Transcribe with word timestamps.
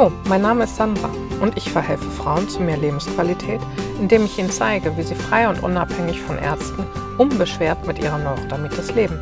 Hallo, 0.00 0.12
mein 0.30 0.40
Name 0.40 0.64
ist 0.64 0.76
Sandra 0.76 1.10
und 1.42 1.58
ich 1.58 1.70
verhelfe 1.70 2.10
Frauen 2.10 2.48
zu 2.48 2.62
mehr 2.62 2.78
Lebensqualität, 2.78 3.60
indem 3.98 4.24
ich 4.24 4.38
ihnen 4.38 4.50
zeige, 4.50 4.96
wie 4.96 5.02
sie 5.02 5.14
frei 5.14 5.46
und 5.46 5.62
unabhängig 5.62 6.22
von 6.22 6.38
Ärzten 6.38 6.86
unbeschwert 7.18 7.86
mit 7.86 7.98
ihrer 7.98 8.16
Neurodermitis 8.16 8.94
leben. 8.94 9.20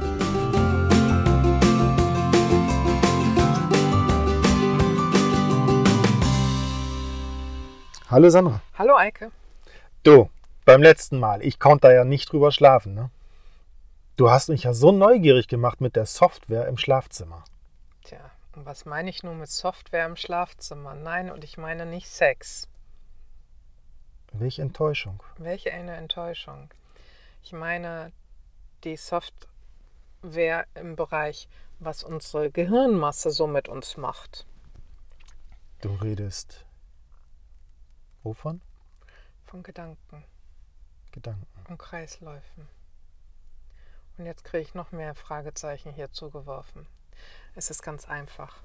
Hallo 8.09 8.31
Sandra. 8.31 8.61
Hallo 8.79 8.95
Eike. 8.95 9.33
Du, 10.05 10.31
beim 10.65 10.81
letzten 10.81 11.19
Mal, 11.19 11.43
ich 11.43 11.59
konnte 11.59 11.89
da 11.89 11.93
ja 11.93 12.05
nicht 12.05 12.31
drüber 12.31 12.53
schlafen, 12.53 12.95
ne? 12.95 13.11
Du 14.15 14.31
hast 14.31 14.49
mich 14.49 14.63
ja 14.63 14.73
so 14.73 14.93
neugierig 14.93 15.49
gemacht 15.49 15.81
mit 15.81 15.97
der 15.97 16.07
Software 16.07 16.69
im 16.69 16.77
Schlafzimmer. 16.77 17.43
Und 18.59 18.67
was 18.67 18.87
meine 18.87 19.09
ich 19.09 19.23
nun 19.23 19.39
mit 19.39 19.49
Software 19.49 20.05
im 20.05 20.17
Schlafzimmer? 20.17 20.97
Nein, 20.97 21.31
und 21.31 21.45
ich 21.45 21.59
meine 21.59 21.87
nicht 21.87 22.09
Sex. 22.09 22.69
Welche 24.33 24.63
Enttäuschung. 24.63 25.23
Welche 25.37 25.73
eine 25.73 25.95
Enttäuschung. 25.95 26.69
Ich 27.45 27.53
meine 27.53 28.11
die 28.83 28.97
Software 28.97 30.67
im 30.75 30.97
Bereich, 30.97 31.49
was 31.79 32.03
unsere 32.03 32.51
Gehirnmasse 32.51 33.31
so 33.31 33.47
mit 33.47 33.69
uns 33.69 33.97
macht. 33.97 34.45
Du 35.81 35.95
redest. 35.95 36.67
Wovon? 38.25 38.61
Von 39.47 39.63
Gedanken 39.63 40.25
Gedanken. 41.13 41.47
und 41.69 41.79
Kreisläufen. 41.79 42.69
Und 44.17 44.27
jetzt 44.27 44.43
kriege 44.43 44.63
ich 44.63 44.75
noch 44.75 44.91
mehr 44.91 45.15
Fragezeichen 45.15 45.93
hier 45.93 46.11
zugeworfen. 46.11 46.89
Es 47.55 47.71
ist 47.71 47.83
ganz 47.83 48.09
einfach. 48.09 48.57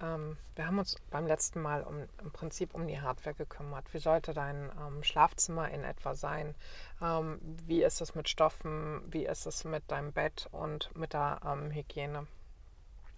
Ähm, 0.00 0.36
wir 0.54 0.66
haben 0.66 0.78
uns 0.78 0.96
beim 1.10 1.26
letzten 1.26 1.60
Mal 1.60 1.82
um, 1.82 2.08
im 2.20 2.30
Prinzip 2.32 2.74
um 2.74 2.86
die 2.86 3.00
Hardware 3.00 3.34
gekümmert. 3.34 3.92
Wie 3.94 3.98
sollte 3.98 4.34
dein 4.34 4.70
ähm, 4.80 5.02
Schlafzimmer 5.02 5.70
in 5.70 5.84
etwa 5.84 6.14
sein? 6.14 6.54
Ähm, 7.00 7.38
wie 7.66 7.82
ist 7.82 8.00
es 8.00 8.14
mit 8.14 8.28
Stoffen? 8.28 9.02
Wie 9.12 9.24
ist 9.24 9.46
es 9.46 9.64
mit 9.64 9.90
deinem 9.90 10.12
Bett 10.12 10.48
und 10.52 10.94
mit 10.96 11.12
der 11.12 11.40
ähm, 11.46 11.70
Hygiene? 11.70 12.26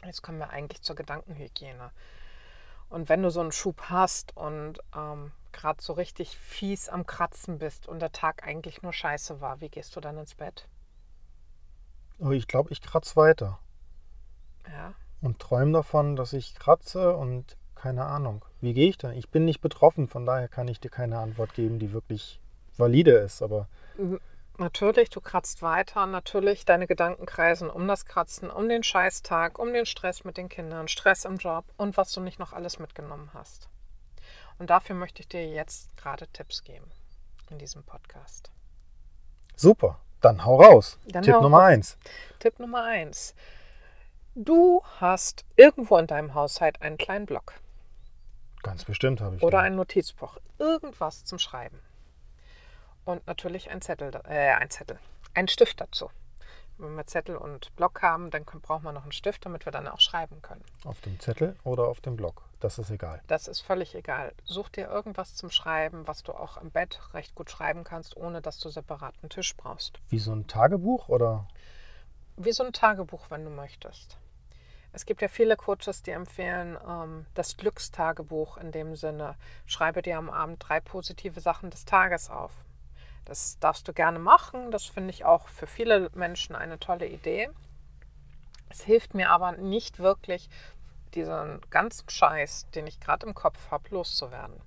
Jetzt 0.05 0.23
kommen 0.23 0.39
wir 0.39 0.51
eigentlich 0.51 0.83
zur 0.83 0.97
Gedankenhygiene. 0.97 1.91
Und 2.91 3.09
wenn 3.09 3.23
du 3.23 3.31
so 3.31 3.41
einen 3.41 3.53
Schub 3.53 3.85
hast 3.89 4.37
und 4.37 4.79
ähm, 4.95 5.33
gerade 5.53 5.83
so 5.83 5.95
richtig 5.95 6.37
fies 6.37 6.89
am 6.89 7.07
Kratzen 7.07 7.59
bist 7.59 7.89
und 7.89 8.01
der 8.01 8.13
Tag 8.13 8.47
eigentlich 8.47 8.83
nur 8.83 8.93
scheiße 8.93 9.41
war, 9.41 9.61
wie 9.61 9.71
gehst 9.71 9.97
du 9.97 10.01
dann 10.01 10.19
ins 10.19 10.35
Bett? 10.35 10.69
Oh, 12.19 12.31
ich 12.31 12.47
glaube, 12.47 12.71
ich 12.73 12.83
kratze 12.83 13.17
weiter. 13.17 13.59
Ja, 14.69 14.95
Und 15.21 15.39
träume 15.39 15.73
davon, 15.73 16.17
dass 16.17 16.33
ich 16.33 16.55
kratze 16.55 17.17
und 17.17 17.57
keine 17.75 18.05
Ahnung. 18.05 18.45
Wie 18.61 18.73
gehe 18.73 18.89
ich 18.89 18.97
dann? 18.97 19.13
Ich 19.13 19.29
bin 19.29 19.45
nicht 19.45 19.61
betroffen, 19.61 20.09
von 20.09 20.25
daher 20.25 20.49
kann 20.49 20.69
ich 20.69 20.81
dir 20.81 20.91
keine 20.91 21.19
Antwort 21.19 21.55
geben, 21.55 21.79
die 21.79 21.93
wirklich 21.93 22.41
valide 22.77 23.13
ist. 23.13 23.43
Aber 23.43 23.69
Natürlich, 24.57 25.11
du 25.11 25.21
kratzt 25.21 25.63
weiter. 25.63 26.07
Natürlich, 26.07 26.65
deine 26.65 26.87
Gedanken 26.87 27.27
kreisen 27.27 27.69
um 27.69 27.89
das 27.89 28.05
Kratzen, 28.05 28.51
um 28.51 28.69
den 28.69 28.85
Scheißtag, 28.85 29.59
um 29.59 29.73
den 29.73 29.85
Stress 29.85 30.25
mit 30.25 30.37
den 30.37 30.49
Kindern, 30.49 30.87
Stress 30.87 31.25
im 31.25 31.37
Job 31.37 31.65
und 31.77 31.97
was 31.97 32.13
du 32.13 32.21
nicht 32.21 32.39
noch 32.39 32.53
alles 32.53 32.79
mitgenommen 32.79 33.31
hast. 33.35 33.69
Und 34.59 34.71
dafür 34.71 34.95
möchte 34.95 35.21
ich 35.21 35.29
dir 35.29 35.45
jetzt 35.47 35.97
gerade 35.97 36.29
Tipps 36.29 36.63
geben 36.63 36.87
in 37.51 37.59
diesem 37.59 37.83
Podcast. 37.83 38.51
super, 39.57 39.99
dann 40.21 40.45
hau 40.45 40.61
raus. 40.63 40.99
Dann 41.07 41.23
Tipp 41.25 41.35
hau 41.35 41.43
Nummer 41.43 41.59
raus. 41.59 41.67
eins. 41.67 41.99
Tipp 42.39 42.59
Nummer 42.61 42.85
eins: 42.85 43.35
Du 44.37 44.83
hast 45.01 45.45
irgendwo 45.55 45.97
in 45.97 46.09
deinem 46.09 46.35
Haushalt 46.35 46.83
einen 46.83 46.99
kleinen 46.99 47.25
Block 47.25 47.55
Ganz 48.65 48.85
bestimmt 48.85 49.21
habe 49.21 49.37
ich. 49.37 49.43
oder 49.45 49.59
den. 49.59 49.67
ein 49.67 49.77
Notizbuch, 49.77 50.39
irgendwas 50.59 51.25
zum 51.25 51.39
Schreiben. 51.39 51.79
Und 53.05 53.25
natürlich 53.29 53.71
ein 53.71 53.81
Zettel, 53.81 54.11
äh, 54.25 54.55
ein 54.55 54.71
Zettel, 54.71 54.99
ein 55.35 55.47
Stift 55.47 55.81
dazu. 55.81 56.11
Wenn 56.79 56.97
wir 56.97 57.07
Zettel 57.07 57.37
und 57.37 57.77
Block 57.77 58.03
haben, 58.03 58.33
dann 58.33 58.45
können, 58.45 58.61
brauchen 58.61 58.83
wir 58.83 58.91
noch 58.91 59.05
einen 59.05 59.13
Stift, 59.13 59.47
damit 59.47 59.67
wir 59.67 59.71
dann 59.71 59.87
auch 59.87 60.01
schreiben 60.01 60.43
können. 60.43 60.65
Auf 60.85 61.01
dem 61.03 61.21
Zettel 61.21 61.55
oder 61.63 61.85
auf 61.87 62.01
dem 62.01 62.17
Block. 62.17 62.43
Das 62.59 62.79
ist 62.79 62.91
egal. 62.91 63.23
Das 63.29 63.47
ist 63.47 63.61
völlig 63.61 63.95
egal. 63.95 64.33
Such 64.43 64.71
dir 64.71 64.89
irgendwas 64.89 65.37
zum 65.37 65.51
Schreiben, 65.51 66.09
was 66.09 66.25
du 66.25 66.33
auch 66.33 66.57
im 66.57 66.73
Bett 66.73 66.99
recht 67.13 67.37
gut 67.37 67.53
schreiben 67.53 67.85
kannst, 67.85 68.17
ohne 68.17 68.43
dass 68.43 68.59
du 68.59 68.69
separaten 68.69 69.29
Tisch 69.29 69.57
brauchst. 69.57 70.01
Wie 70.09 70.19
so 70.19 70.33
ein 70.33 70.49
Tagebuch 70.49 71.09
oder? 71.09 71.47
Wie 72.37 72.51
so 72.51 72.65
ein 72.65 72.73
Tagebuch, 72.73 73.31
wenn 73.31 73.45
du 73.45 73.51
möchtest. 73.51 74.19
Es 74.95 75.07
gibt 75.07 75.23
ja 75.23 75.29
viele 75.29 75.57
Coaches, 75.57 76.03
die 76.03 76.13
empfehlen 76.13 76.79
ähm, 76.89 77.27
das 77.35 77.57
Glückstagebuch 77.57 78.57
in 78.59 78.71
dem 78.71 78.95
Sinne. 78.95 79.35
Schreibe 79.67 80.03
dir 80.03 80.17
am 80.19 80.31
Abend 80.31 80.65
drei 80.67 80.79
positive 80.79 81.41
Sachen 81.41 81.71
des 81.71 81.85
Tages 81.85 82.31
auf. 82.31 82.53
Das 83.25 83.59
darfst 83.59 83.89
du 83.89 83.93
gerne 83.93 84.21
machen. 84.21 84.71
Das 84.71 84.85
finde 84.85 85.11
ich 85.11 85.25
auch 85.25 85.49
für 85.49 85.67
viele 85.67 86.11
Menschen 86.15 86.55
eine 86.55 86.79
tolle 86.79 87.09
Idee. 87.09 87.51
Es 88.71 88.83
hilft 88.83 89.15
mir 89.15 89.31
aber 89.31 89.53
nicht 89.53 89.99
wirklich, 89.99 90.49
diesen 91.15 91.61
ganzen 91.71 92.09
Scheiß, 92.09 92.71
den 92.77 92.87
ich 92.87 93.01
gerade 93.01 93.27
im 93.27 93.35
Kopf 93.35 93.73
habe, 93.73 93.89
loszuwerden. 93.91 94.61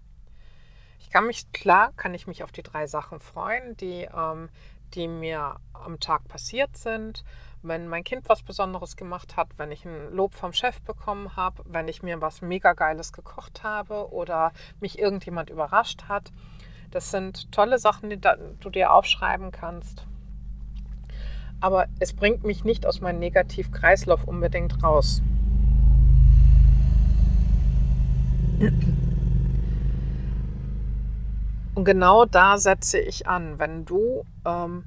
Ich 1.00 1.10
kann 1.10 1.26
mich, 1.26 1.50
klar, 1.54 1.94
kann 1.96 2.14
ich 2.14 2.28
mich 2.28 2.44
auf 2.44 2.52
die 2.52 2.64
drei 2.64 2.86
Sachen 2.86 3.22
freuen, 3.22 3.78
die, 3.78 4.10
ähm, 4.14 4.50
die 4.94 5.08
mir 5.08 5.56
am 5.72 6.02
Tag 6.02 6.28
passiert 6.28 6.76
sind. 6.76 7.24
Wenn 7.64 7.88
mein 7.88 8.04
Kind 8.04 8.30
was 8.30 8.44
Besonderes 8.44 8.96
gemacht 8.96 9.36
hat, 9.36 9.48
wenn 9.58 9.72
ich 9.72 9.84
ein 9.84 10.12
Lob 10.12 10.34
vom 10.34 10.54
Chef 10.54 10.80
bekommen 10.82 11.36
habe, 11.36 11.64
wenn 11.66 11.88
ich 11.88 12.04
mir 12.04 12.22
was 12.22 12.42
mega 12.42 12.74
Geiles 12.74 13.12
gekocht 13.12 13.64
habe 13.64 14.12
oder 14.12 14.52
mich 14.80 15.00
irgendjemand 15.00 15.50
überrascht 15.50 16.04
hat. 16.08 16.32
Das 16.92 17.12
sind 17.12 17.52
tolle 17.52 17.80
Sachen, 17.80 18.10
die 18.10 18.20
du 18.20 18.70
dir 18.70 18.94
aufschreiben 18.94 19.52
kannst. 19.52 20.06
Aber 21.60 21.88
es 22.00 22.14
bringt 22.14 22.44
mich 22.44 22.64
nicht 22.64 22.86
aus 22.86 23.02
meinem 23.02 23.20
Negativkreislauf 23.20 24.26
unbedingt 24.26 24.84
raus. 24.84 25.22
Und 31.74 31.86
genau 31.86 32.26
da 32.26 32.58
setze 32.58 33.00
ich 33.00 33.28
an, 33.28 33.60
wenn 33.60 33.86
du 33.86 34.24
ähm, 34.46 34.84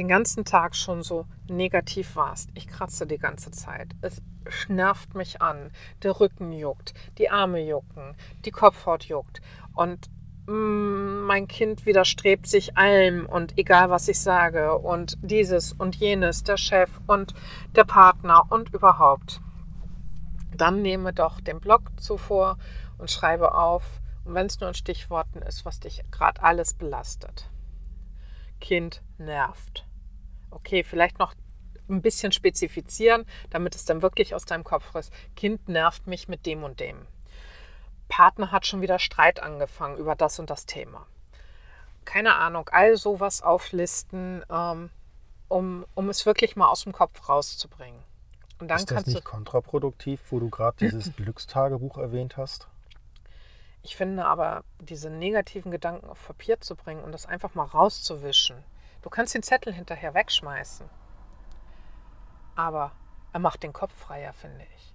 den 0.00 0.08
ganzen 0.08 0.46
Tag 0.46 0.74
schon 0.74 1.02
so 1.02 1.26
negativ 1.46 2.16
warst. 2.16 2.48
Ich 2.54 2.66
kratze 2.66 3.06
die 3.06 3.18
ganze 3.18 3.50
Zeit. 3.50 3.88
Es 4.00 4.22
nervt 4.66 5.14
mich 5.14 5.42
an. 5.42 5.70
Der 6.02 6.18
Rücken 6.18 6.52
juckt, 6.52 6.94
die 7.18 7.28
Arme 7.28 7.62
jucken, 7.62 8.16
die 8.46 8.50
Kopfhaut 8.50 9.04
juckt. 9.04 9.42
Und 9.74 10.08
mm, 10.46 11.26
mein 11.26 11.46
Kind 11.48 11.84
widerstrebt 11.84 12.46
sich 12.46 12.78
allem 12.78 13.26
und 13.26 13.58
egal 13.58 13.90
was 13.90 14.08
ich 14.08 14.18
sage 14.18 14.78
und 14.78 15.18
dieses 15.20 15.74
und 15.74 15.96
jenes, 15.96 16.44
der 16.44 16.56
Chef 16.56 16.88
und 17.06 17.34
der 17.76 17.84
Partner 17.84 18.44
und 18.48 18.72
überhaupt. 18.72 19.42
Dann 20.56 20.80
nehme 20.80 21.12
doch 21.12 21.42
den 21.42 21.60
Block 21.60 21.82
zuvor 21.98 22.56
und 22.96 23.10
schreibe 23.10 23.54
auf, 23.54 24.00
und 24.24 24.32
wenn 24.32 24.46
es 24.46 24.60
nur 24.60 24.70
in 24.70 24.74
Stichworten 24.74 25.42
ist, 25.42 25.66
was 25.66 25.78
dich 25.78 26.02
gerade 26.10 26.42
alles 26.42 26.72
belastet. 26.72 27.50
Kind 28.60 29.02
nervt. 29.18 29.84
Okay, 30.50 30.84
vielleicht 30.84 31.18
noch 31.18 31.34
ein 31.88 32.02
bisschen 32.02 32.32
spezifizieren, 32.32 33.26
damit 33.50 33.74
es 33.74 33.84
dann 33.84 34.02
wirklich 34.02 34.34
aus 34.34 34.44
deinem 34.44 34.64
Kopf 34.64 34.94
ist. 34.94 35.12
Kind 35.36 35.68
nervt 35.68 36.06
mich 36.06 36.28
mit 36.28 36.46
dem 36.46 36.62
und 36.62 36.80
dem. 36.80 37.06
Partner 38.08 38.50
hat 38.50 38.66
schon 38.66 38.80
wieder 38.80 38.98
Streit 38.98 39.40
angefangen 39.40 39.96
über 39.96 40.14
das 40.14 40.38
und 40.38 40.50
das 40.50 40.66
Thema. 40.66 41.06
Keine 42.04 42.36
Ahnung, 42.36 42.68
all 42.72 42.96
sowas 42.96 43.42
auflisten, 43.42 44.44
ähm, 44.50 44.90
um, 45.48 45.84
um 45.94 46.08
es 46.08 46.26
wirklich 46.26 46.56
mal 46.56 46.68
aus 46.68 46.84
dem 46.84 46.92
Kopf 46.92 47.28
rauszubringen. 47.28 48.00
Und 48.58 48.68
dann 48.68 48.78
ist 48.78 48.90
das 48.90 49.06
nicht 49.06 49.18
du. 49.18 49.22
kontraproduktiv, 49.22 50.20
wo 50.30 50.38
du 50.38 50.50
gerade 50.50 50.76
dieses 50.80 51.14
Glückstagebuch 51.16 51.98
erwähnt 51.98 52.36
hast? 52.36 52.68
Ich 53.82 53.96
finde 53.96 54.26
aber, 54.26 54.64
diese 54.80 55.08
negativen 55.08 55.70
Gedanken 55.70 56.08
auf 56.10 56.26
Papier 56.26 56.60
zu 56.60 56.76
bringen 56.76 57.02
und 57.02 57.12
das 57.12 57.24
einfach 57.26 57.54
mal 57.54 57.64
rauszuwischen. 57.64 58.56
Du 59.02 59.10
kannst 59.10 59.34
den 59.34 59.42
Zettel 59.42 59.72
hinterher 59.72 60.14
wegschmeißen. 60.14 60.88
Aber 62.54 62.92
er 63.32 63.40
macht 63.40 63.62
den 63.62 63.72
Kopf 63.72 63.94
freier, 63.94 64.32
finde 64.32 64.66
ich. 64.76 64.94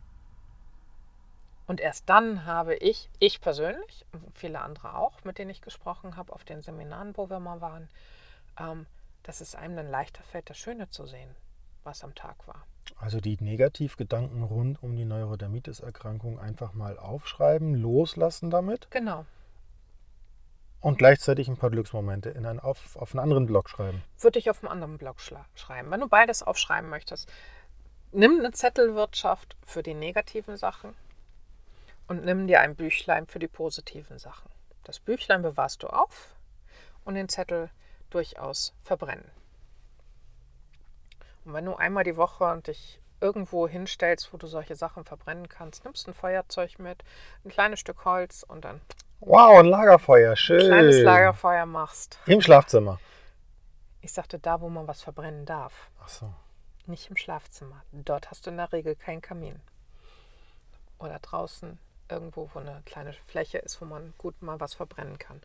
Und 1.68 1.82
erst 1.82 2.08
dann 2.10 2.46
habe 2.46 2.76
ich, 2.76 3.10
ich 3.20 3.42
persönlich, 3.42 4.06
und 4.12 4.38
viele 4.38 4.62
andere 4.62 4.96
auch, 4.96 5.24
mit 5.24 5.40
denen 5.40 5.50
ich 5.50 5.62
gesprochen 5.62 6.16
habe, 6.16 6.32
auf 6.32 6.44
den 6.44 6.62
Seminaren, 6.62 7.18
wo 7.18 7.30
wir 7.30 7.40
mal 7.40 7.60
waren, 7.60 7.90
ähm, 8.60 8.86
dass 9.24 9.42
es 9.42 9.56
einem 9.56 9.76
dann 9.76 9.90
leichter 9.90 10.22
fällt, 10.24 10.50
das 10.50 10.58
Schöne 10.58 10.90
zu 10.90 11.08
sehen, 11.08 11.34
was 11.84 12.04
am 12.04 12.14
Tag 12.14 12.48
war. 12.48 12.68
Also 12.98 13.20
die 13.20 13.38
Negativgedanken 13.42 14.44
rund 14.44 14.82
um 14.84 14.96
die 14.96 15.06
Neurodermitis-Erkrankung 15.06 16.40
einfach 16.40 16.74
mal 16.74 17.00
aufschreiben, 17.00 17.74
loslassen 17.74 18.52
damit 18.52 18.90
Genau. 18.92 19.26
Und 20.86 21.00
gleichzeitig 21.00 21.48
ein 21.48 21.58
paar 21.58 21.72
Glücksmomente 21.72 22.30
in 22.30 22.46
einen, 22.46 22.60
auf, 22.60 22.96
auf 22.96 23.12
einen 23.12 23.20
anderen 23.20 23.48
Blog 23.48 23.70
schreiben. 23.70 24.04
würde 24.20 24.38
ich 24.38 24.52
auf 24.52 24.62
einem 24.62 24.72
anderen 24.72 25.00
Blog 25.00 25.20
schreiben. 25.20 25.90
Wenn 25.90 26.00
du 26.00 26.08
beides 26.08 26.44
aufschreiben 26.44 26.92
möchtest, 26.92 27.28
nimm 28.12 28.38
eine 28.38 28.52
Zettelwirtschaft 28.52 29.58
für 29.66 29.82
die 29.82 29.96
negativen 29.96 30.58
Sachen 30.58 30.94
und 32.08 32.24
nimm 32.24 32.46
dir 32.46 32.62
ein 32.62 32.76
Büchlein 32.76 33.26
für 33.26 33.40
die 33.40 33.48
positiven 33.48 34.20
Sachen. 34.20 34.52
Das 34.84 35.00
Büchlein 35.00 35.42
bewahrst 35.42 35.82
du 35.82 35.88
auf 35.88 36.36
und 37.04 37.16
den 37.16 37.30
Zettel 37.30 37.72
durchaus 38.12 38.76
verbrennen. 38.84 39.32
Und 41.46 41.54
wenn 41.54 41.66
du 41.66 41.74
einmal 41.74 42.04
die 42.04 42.16
Woche 42.16 42.62
dich 42.62 43.02
irgendwo 43.22 43.68
hinstellst, 43.68 44.32
wo 44.32 44.38
du 44.38 44.46
solche 44.46 44.76
Sachen 44.76 45.04
verbrennen 45.04 45.50
kannst, 45.50 45.84
nimmst 45.84 46.08
ein 46.08 46.14
Feuerzeug 46.14 46.78
mit, 46.78 47.04
ein 47.44 47.50
kleines 47.50 47.80
Stück 47.80 48.06
Holz 48.06 48.44
und 48.48 48.66
dann 48.66 48.82
Wow, 49.20 49.60
ein 49.60 49.66
Lagerfeuer, 49.66 50.36
schön. 50.36 50.62
ein 50.62 50.68
kleines 50.68 51.02
Lagerfeuer 51.02 51.66
machst. 51.66 52.20
Im 52.26 52.42
Schlafzimmer. 52.42 53.00
Ich 54.02 54.14
sagte 54.14 54.38
da, 54.38 54.62
wo 54.62 54.70
man 54.70 54.88
was 54.88 55.02
verbrennen 55.02 55.46
darf, 55.46 55.74
Ach 56.04 56.08
so. 56.08 56.32
nicht 56.86 57.10
im 57.10 57.18
Schlafzimmer. 57.18 57.82
Dort 57.92 58.30
hast 58.30 58.46
du 58.46 58.52
in 58.52 58.58
der 58.58 58.72
Regel 58.72 58.96
keinen 58.96 59.22
Kamin. 59.22 59.60
Oder 61.00 61.18
draußen 61.20 61.80
irgendwo, 62.10 62.50
wo 62.54 62.60
eine 62.60 62.84
kleine 62.86 63.14
Fläche 63.26 63.58
ist, 63.58 63.82
wo 63.82 63.86
man 63.86 64.14
gut 64.20 64.40
mal 64.44 64.60
was 64.60 64.76
verbrennen 64.76 65.18
kann. 65.18 65.42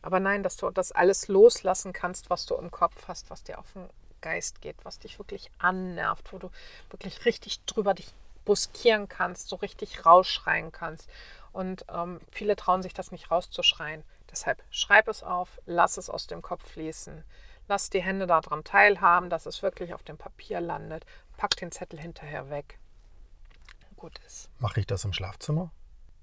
Aber 0.00 0.20
nein, 0.20 0.42
dass 0.42 0.56
du 0.56 0.70
das 0.70 0.92
alles 0.92 1.28
loslassen 1.28 1.92
kannst, 1.92 2.30
was 2.30 2.46
du 2.46 2.54
im 2.54 2.70
Kopf 2.70 3.08
hast, 3.08 3.28
was 3.28 3.42
dir 3.42 3.58
auf 3.58 3.70
den 3.74 3.90
Geist 4.22 4.62
geht, 4.62 4.76
was 4.84 4.98
dich 4.98 5.18
wirklich 5.18 5.50
annervt, 5.58 6.32
wo 6.32 6.38
du 6.38 6.50
wirklich 6.90 7.24
richtig 7.26 7.62
drüber 7.66 7.92
dich 7.94 8.12
buskieren 8.46 9.08
kannst, 9.08 9.48
so 9.48 9.56
richtig 9.56 10.06
rausschreien 10.06 10.72
kannst. 10.72 11.10
Und 11.58 11.84
ähm, 11.92 12.20
viele 12.30 12.54
trauen 12.54 12.84
sich 12.84 12.94
das 12.94 13.10
nicht 13.10 13.32
rauszuschreien. 13.32 14.04
Deshalb 14.30 14.62
schreib 14.70 15.08
es 15.08 15.24
auf, 15.24 15.60
lass 15.66 15.96
es 15.96 16.08
aus 16.08 16.28
dem 16.28 16.40
Kopf 16.40 16.64
fließen, 16.70 17.24
lass 17.66 17.90
die 17.90 18.00
Hände 18.00 18.28
daran 18.28 18.62
teilhaben, 18.62 19.28
dass 19.28 19.44
es 19.44 19.60
wirklich 19.60 19.92
auf 19.92 20.04
dem 20.04 20.16
Papier 20.16 20.60
landet. 20.60 21.04
Pack 21.36 21.56
den 21.56 21.72
Zettel 21.72 21.98
hinterher 21.98 22.48
weg. 22.48 22.78
Gut 23.96 24.20
ist. 24.24 24.48
Mache 24.60 24.78
ich 24.78 24.86
das 24.86 25.04
im 25.04 25.12
Schlafzimmer? 25.12 25.72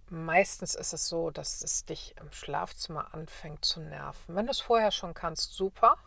Meistens 0.08 0.74
ist 0.74 0.94
es 0.94 1.10
so, 1.10 1.32
dass 1.32 1.62
es 1.62 1.84
dich 1.84 2.16
im 2.18 2.32
Schlafzimmer 2.32 3.14
anfängt 3.14 3.66
zu 3.66 3.82
nerven. 3.82 4.36
Wenn 4.38 4.46
du 4.46 4.52
es 4.52 4.62
vorher 4.62 4.92
schon 4.92 5.14
kannst, 5.14 5.52
super. 5.52 5.98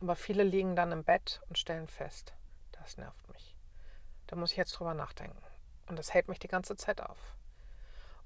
Aber 0.00 0.16
viele 0.16 0.42
liegen 0.42 0.74
dann 0.74 0.90
im 0.90 1.04
Bett 1.04 1.40
und 1.48 1.56
stellen 1.56 1.86
fest, 1.86 2.34
das 2.72 2.96
nervt 2.96 3.32
mich. 3.32 3.54
Da 4.26 4.34
muss 4.34 4.50
ich 4.50 4.56
jetzt 4.56 4.72
drüber 4.72 4.94
nachdenken. 4.94 5.40
Und 5.86 6.00
das 6.00 6.12
hält 6.12 6.26
mich 6.26 6.40
die 6.40 6.48
ganze 6.48 6.74
Zeit 6.74 7.00
auf. 7.00 7.36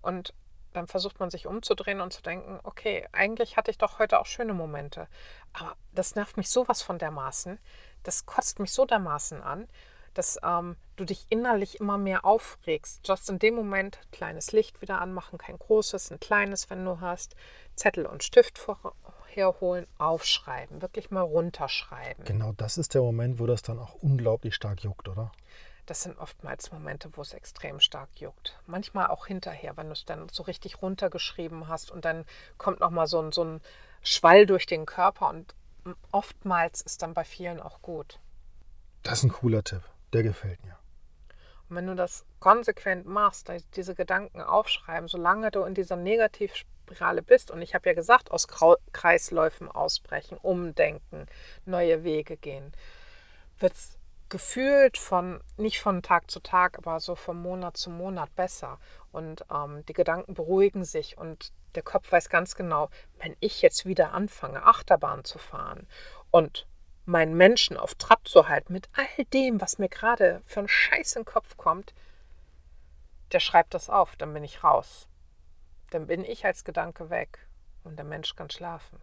Und 0.03 0.35
dann 0.73 0.87
versucht 0.87 1.19
man 1.21 1.31
sich 1.31 1.47
umzudrehen 1.47 2.01
und 2.01 2.13
zu 2.13 2.23
denken, 2.23 2.61
okay, 2.63 3.07
eigentlich 3.13 3.57
hatte 3.57 3.71
ich 3.71 3.79
doch 3.79 3.99
heute 3.99 4.21
auch 4.21 4.27
schöne 4.27 4.55
Momente. 4.55 5.09
Aber 5.53 5.77
das 5.93 6.15
nervt 6.15 6.37
mich 6.37 6.51
sowas 6.51 6.83
von 6.83 6.99
dermaßen. 6.99 7.59
Das 8.03 8.27
kotzt 8.27 8.59
mich 8.59 8.73
so 8.73 8.85
dermaßen 8.85 9.43
an, 9.43 9.67
dass 10.15 10.39
ähm, 10.43 10.77
du 10.97 11.05
dich 11.05 11.27
innerlich 11.31 11.81
immer 11.81 11.99
mehr 11.99 12.25
aufregst. 12.25 13.07
Just 13.07 13.31
in 13.31 13.39
dem 13.39 13.55
Moment 13.55 13.99
kleines 14.13 14.53
Licht 14.53 14.81
wieder 14.83 15.01
anmachen, 15.01 15.39
kein 15.39 15.59
großes, 15.59 16.11
ein 16.11 16.21
kleines, 16.21 16.71
wenn 16.71 16.85
du 16.85 17.01
hast. 17.01 17.35
Zettel 17.75 18.07
und 18.07 18.23
Stift 18.23 18.61
herholen, 19.27 19.87
aufschreiben, 19.99 20.83
wirklich 20.83 21.11
mal 21.11 21.21
runterschreiben. 21.21 22.25
Genau 22.25 22.53
das 22.53 22.79
ist 22.79 22.95
der 22.95 23.03
Moment, 23.03 23.39
wo 23.39 23.47
das 23.47 23.63
dann 23.63 23.79
auch 23.79 23.95
unglaublich 23.95 24.55
stark 24.55 24.83
juckt, 24.83 25.09
oder? 25.09 25.33
Das 25.89 26.03
sind 26.03 26.19
oftmals 26.19 26.71
Momente, 26.71 27.09
wo 27.15 27.23
es 27.23 27.33
extrem 27.33 27.81
stark 27.81 28.11
juckt. 28.21 28.61
Manchmal 28.67 29.07
auch 29.07 29.27
hinterher, 29.27 29.79
wenn 29.79 29.87
du 29.87 29.95
es 29.95 30.05
dann 30.05 30.29
so 30.29 30.43
richtig 30.43 30.83
runtergeschrieben 30.83 31.67
hast 31.69 31.91
und 31.91 32.05
dann 32.05 32.27
kommt 32.59 32.81
nochmal 32.81 33.07
so 33.07 33.23
ein, 33.23 33.33
so 33.33 33.43
ein 33.43 33.63
Schwall 34.03 34.45
durch 34.45 34.67
den 34.67 34.85
Körper 34.85 35.31
und 35.31 35.55
oftmals 36.13 36.83
ist 36.83 37.01
dann 37.01 37.15
bei 37.15 37.25
vielen 37.25 37.59
auch 37.59 37.81
gut. 37.81 38.21
Das 39.03 39.21
ist 39.21 39.25
ein 39.25 39.33
cooler 39.33 39.65
Tipp. 39.65 39.81
Der 40.13 40.23
gefällt 40.23 40.63
mir. 40.63 40.77
Und 41.71 41.77
wenn 41.77 41.87
du 41.87 41.95
das 41.95 42.27
konsequent 42.39 43.07
machst, 43.07 43.51
diese 43.75 43.95
Gedanken 43.95 44.43
aufschreiben, 44.43 45.09
solange 45.09 45.51
du 45.51 45.63
in 45.63 45.73
dieser 45.73 45.97
Negativspirale 45.97 47.23
bist, 47.23 47.51
und 47.51 47.63
ich 47.63 47.75
habe 47.75 47.89
ja 47.89 47.95
gesagt, 47.95 48.31
aus 48.31 48.47
Kreisläufen 48.93 49.71
ausbrechen, 49.71 50.37
umdenken, 50.37 51.25
neue 51.65 52.05
Wege 52.05 52.37
gehen, 52.37 52.75
wird 53.59 53.73
es 53.73 53.98
gefühlt 54.29 54.99
von, 54.99 55.41
nicht 55.57 55.81
von 55.81 56.03
Tag 56.03 56.31
zu 56.31 56.41
Tag, 56.41 56.79
aber 56.79 57.01
so 57.01 57.15
von 57.15 57.41
Monat 57.41 57.77
zu 57.77 57.91
Monat 57.91 58.35
besser. 58.35 58.79
Und 59.13 59.45
ähm, 59.53 59.85
die 59.87 59.93
Gedanken 59.93 60.35
beruhigen 60.35 60.85
sich 60.85 61.17
und 61.19 61.53
der 61.75 61.83
Kopf 61.83 62.11
weiß 62.11 62.29
ganz 62.29 62.55
genau, 62.55 62.91
wenn 63.19 63.37
ich 63.41 63.63
jetzt 63.63 63.87
wieder 63.87 64.13
anfange, 64.13 64.65
Achterbahn 64.65 65.25
zu 65.25 65.39
fahren 65.39 65.87
und 66.31 66.67
meinen 67.05 67.37
Menschen 67.37 67.77
auf 67.77 67.95
Trab 67.95 68.27
zu 68.29 68.49
halten 68.49 68.73
mit 68.73 68.89
all 68.95 69.25
dem, 69.27 69.61
was 69.61 69.79
mir 69.79 69.89
gerade 69.89 70.43
für 70.45 70.61
einen 70.61 70.69
Scheiß 70.69 71.17
in 71.17 71.23
den 71.23 71.33
Kopf 71.33 71.57
kommt, 71.57 71.95
der 73.33 73.41
schreibt 73.41 73.75
das 73.75 73.89
auf, 73.91 74.17
dann 74.17 74.33
bin 74.33 74.45
ich 74.45 74.63
raus. 74.65 75.09
Dann 75.91 76.07
bin 76.07 76.25
ich 76.25 76.45
als 76.45 76.65
Gedanke 76.65 77.09
weg 77.11 77.39
und 77.85 77.97
der 77.97 78.05
Mensch 78.05 78.37
kann 78.37 78.51
schlafen. 78.51 79.01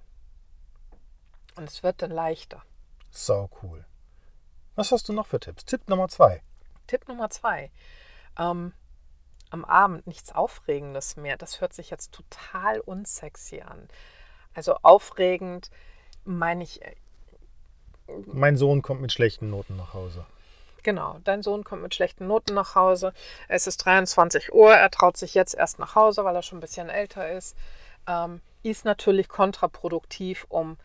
Und 1.56 1.70
es 1.70 1.82
wird 1.84 2.02
dann 2.02 2.12
leichter. 2.12 2.62
So 3.10 3.50
cool. 3.64 3.86
Was 4.76 4.92
hast 4.92 5.08
du 5.10 5.14
noch 5.14 5.28
für 5.28 5.40
Tipps? 5.40 5.66
Tipp 5.66 5.88
Nummer 5.88 6.08
zwei. 6.10 6.42
Tipp 6.88 7.08
Nummer 7.08 7.30
zwei. 7.30 7.72
Ähm, 8.38 8.74
am 9.50 9.66
Abend 9.66 10.06
nichts 10.08 10.34
Aufregendes 10.34 11.16
mehr. 11.16 11.38
Das 11.38 11.62
hört 11.62 11.74
sich 11.74 11.90
jetzt 11.90 12.12
total 12.14 12.82
unsexy 12.82 13.62
an. 13.62 13.88
Also 14.54 14.76
aufregend 14.82 15.72
meine 16.26 16.64
ich. 16.64 16.82
Äh, 16.82 16.96
mein 18.28 18.58
Sohn 18.58 18.82
kommt 18.82 19.02
mit 19.02 19.12
schlechten 19.12 19.50
Noten 19.50 19.78
nach 19.78 19.94
Hause. 19.94 20.26
Genau, 20.84 21.20
dein 21.24 21.42
Sohn 21.42 21.64
kommt 21.64 21.82
mit 21.82 21.96
schlechten 21.96 22.28
Noten 22.28 22.54
nach 22.54 22.76
Hause. 22.76 23.14
Es 23.48 23.66
ist 23.66 23.78
23 23.78 24.54
Uhr, 24.54 24.72
er 24.72 24.92
traut 24.92 25.18
sich 25.18 25.34
jetzt 25.34 25.56
erst 25.56 25.80
nach 25.80 25.96
Hause, 25.96 26.24
weil 26.26 26.36
er 26.36 26.44
schon 26.44 26.60
ein 26.60 26.62
bisschen 26.62 26.90
älter 26.90 27.32
ist. 27.32 27.58
Ähm, 28.08 28.42
ist 28.62 28.86
natürlich 28.86 29.28
kontraproduktiv, 29.28 30.46
um 30.50 30.78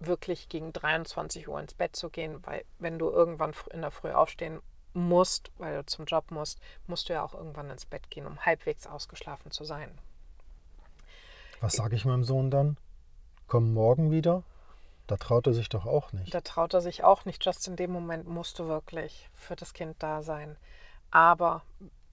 wirklich 0.00 0.48
gegen 0.48 0.72
23 0.72 1.48
Uhr 1.48 1.60
ins 1.60 1.74
Bett 1.74 1.94
zu 1.94 2.10
gehen, 2.10 2.44
weil 2.46 2.64
wenn 2.78 2.98
du 2.98 3.10
irgendwann 3.10 3.52
in 3.72 3.82
der 3.82 3.90
Früh 3.90 4.10
aufstehen 4.10 4.60
musst, 4.92 5.52
weil 5.58 5.76
du 5.76 5.86
zum 5.86 6.06
Job 6.06 6.30
musst, 6.30 6.58
musst 6.86 7.08
du 7.08 7.12
ja 7.12 7.22
auch 7.22 7.34
irgendwann 7.34 7.70
ins 7.70 7.86
Bett 7.86 8.10
gehen, 8.10 8.26
um 8.26 8.44
halbwegs 8.44 8.86
ausgeschlafen 8.86 9.50
zu 9.50 9.64
sein. 9.64 9.96
Was 11.60 11.74
sage 11.74 11.94
ich 11.94 12.04
meinem 12.04 12.24
Sohn 12.24 12.50
dann? 12.50 12.76
Komm 13.46 13.74
morgen 13.74 14.10
wieder? 14.10 14.42
Da 15.06 15.16
traut 15.16 15.46
er 15.46 15.52
sich 15.52 15.68
doch 15.68 15.86
auch 15.86 16.12
nicht. 16.12 16.32
Da 16.32 16.40
traut 16.40 16.72
er 16.72 16.80
sich 16.80 17.04
auch 17.04 17.24
nicht. 17.24 17.44
Just 17.44 17.68
in 17.68 17.76
dem 17.76 17.90
Moment 17.90 18.26
musst 18.28 18.58
du 18.58 18.68
wirklich 18.68 19.28
für 19.34 19.56
das 19.56 19.74
Kind 19.74 19.96
da 20.02 20.22
sein. 20.22 20.56
Aber 21.10 21.62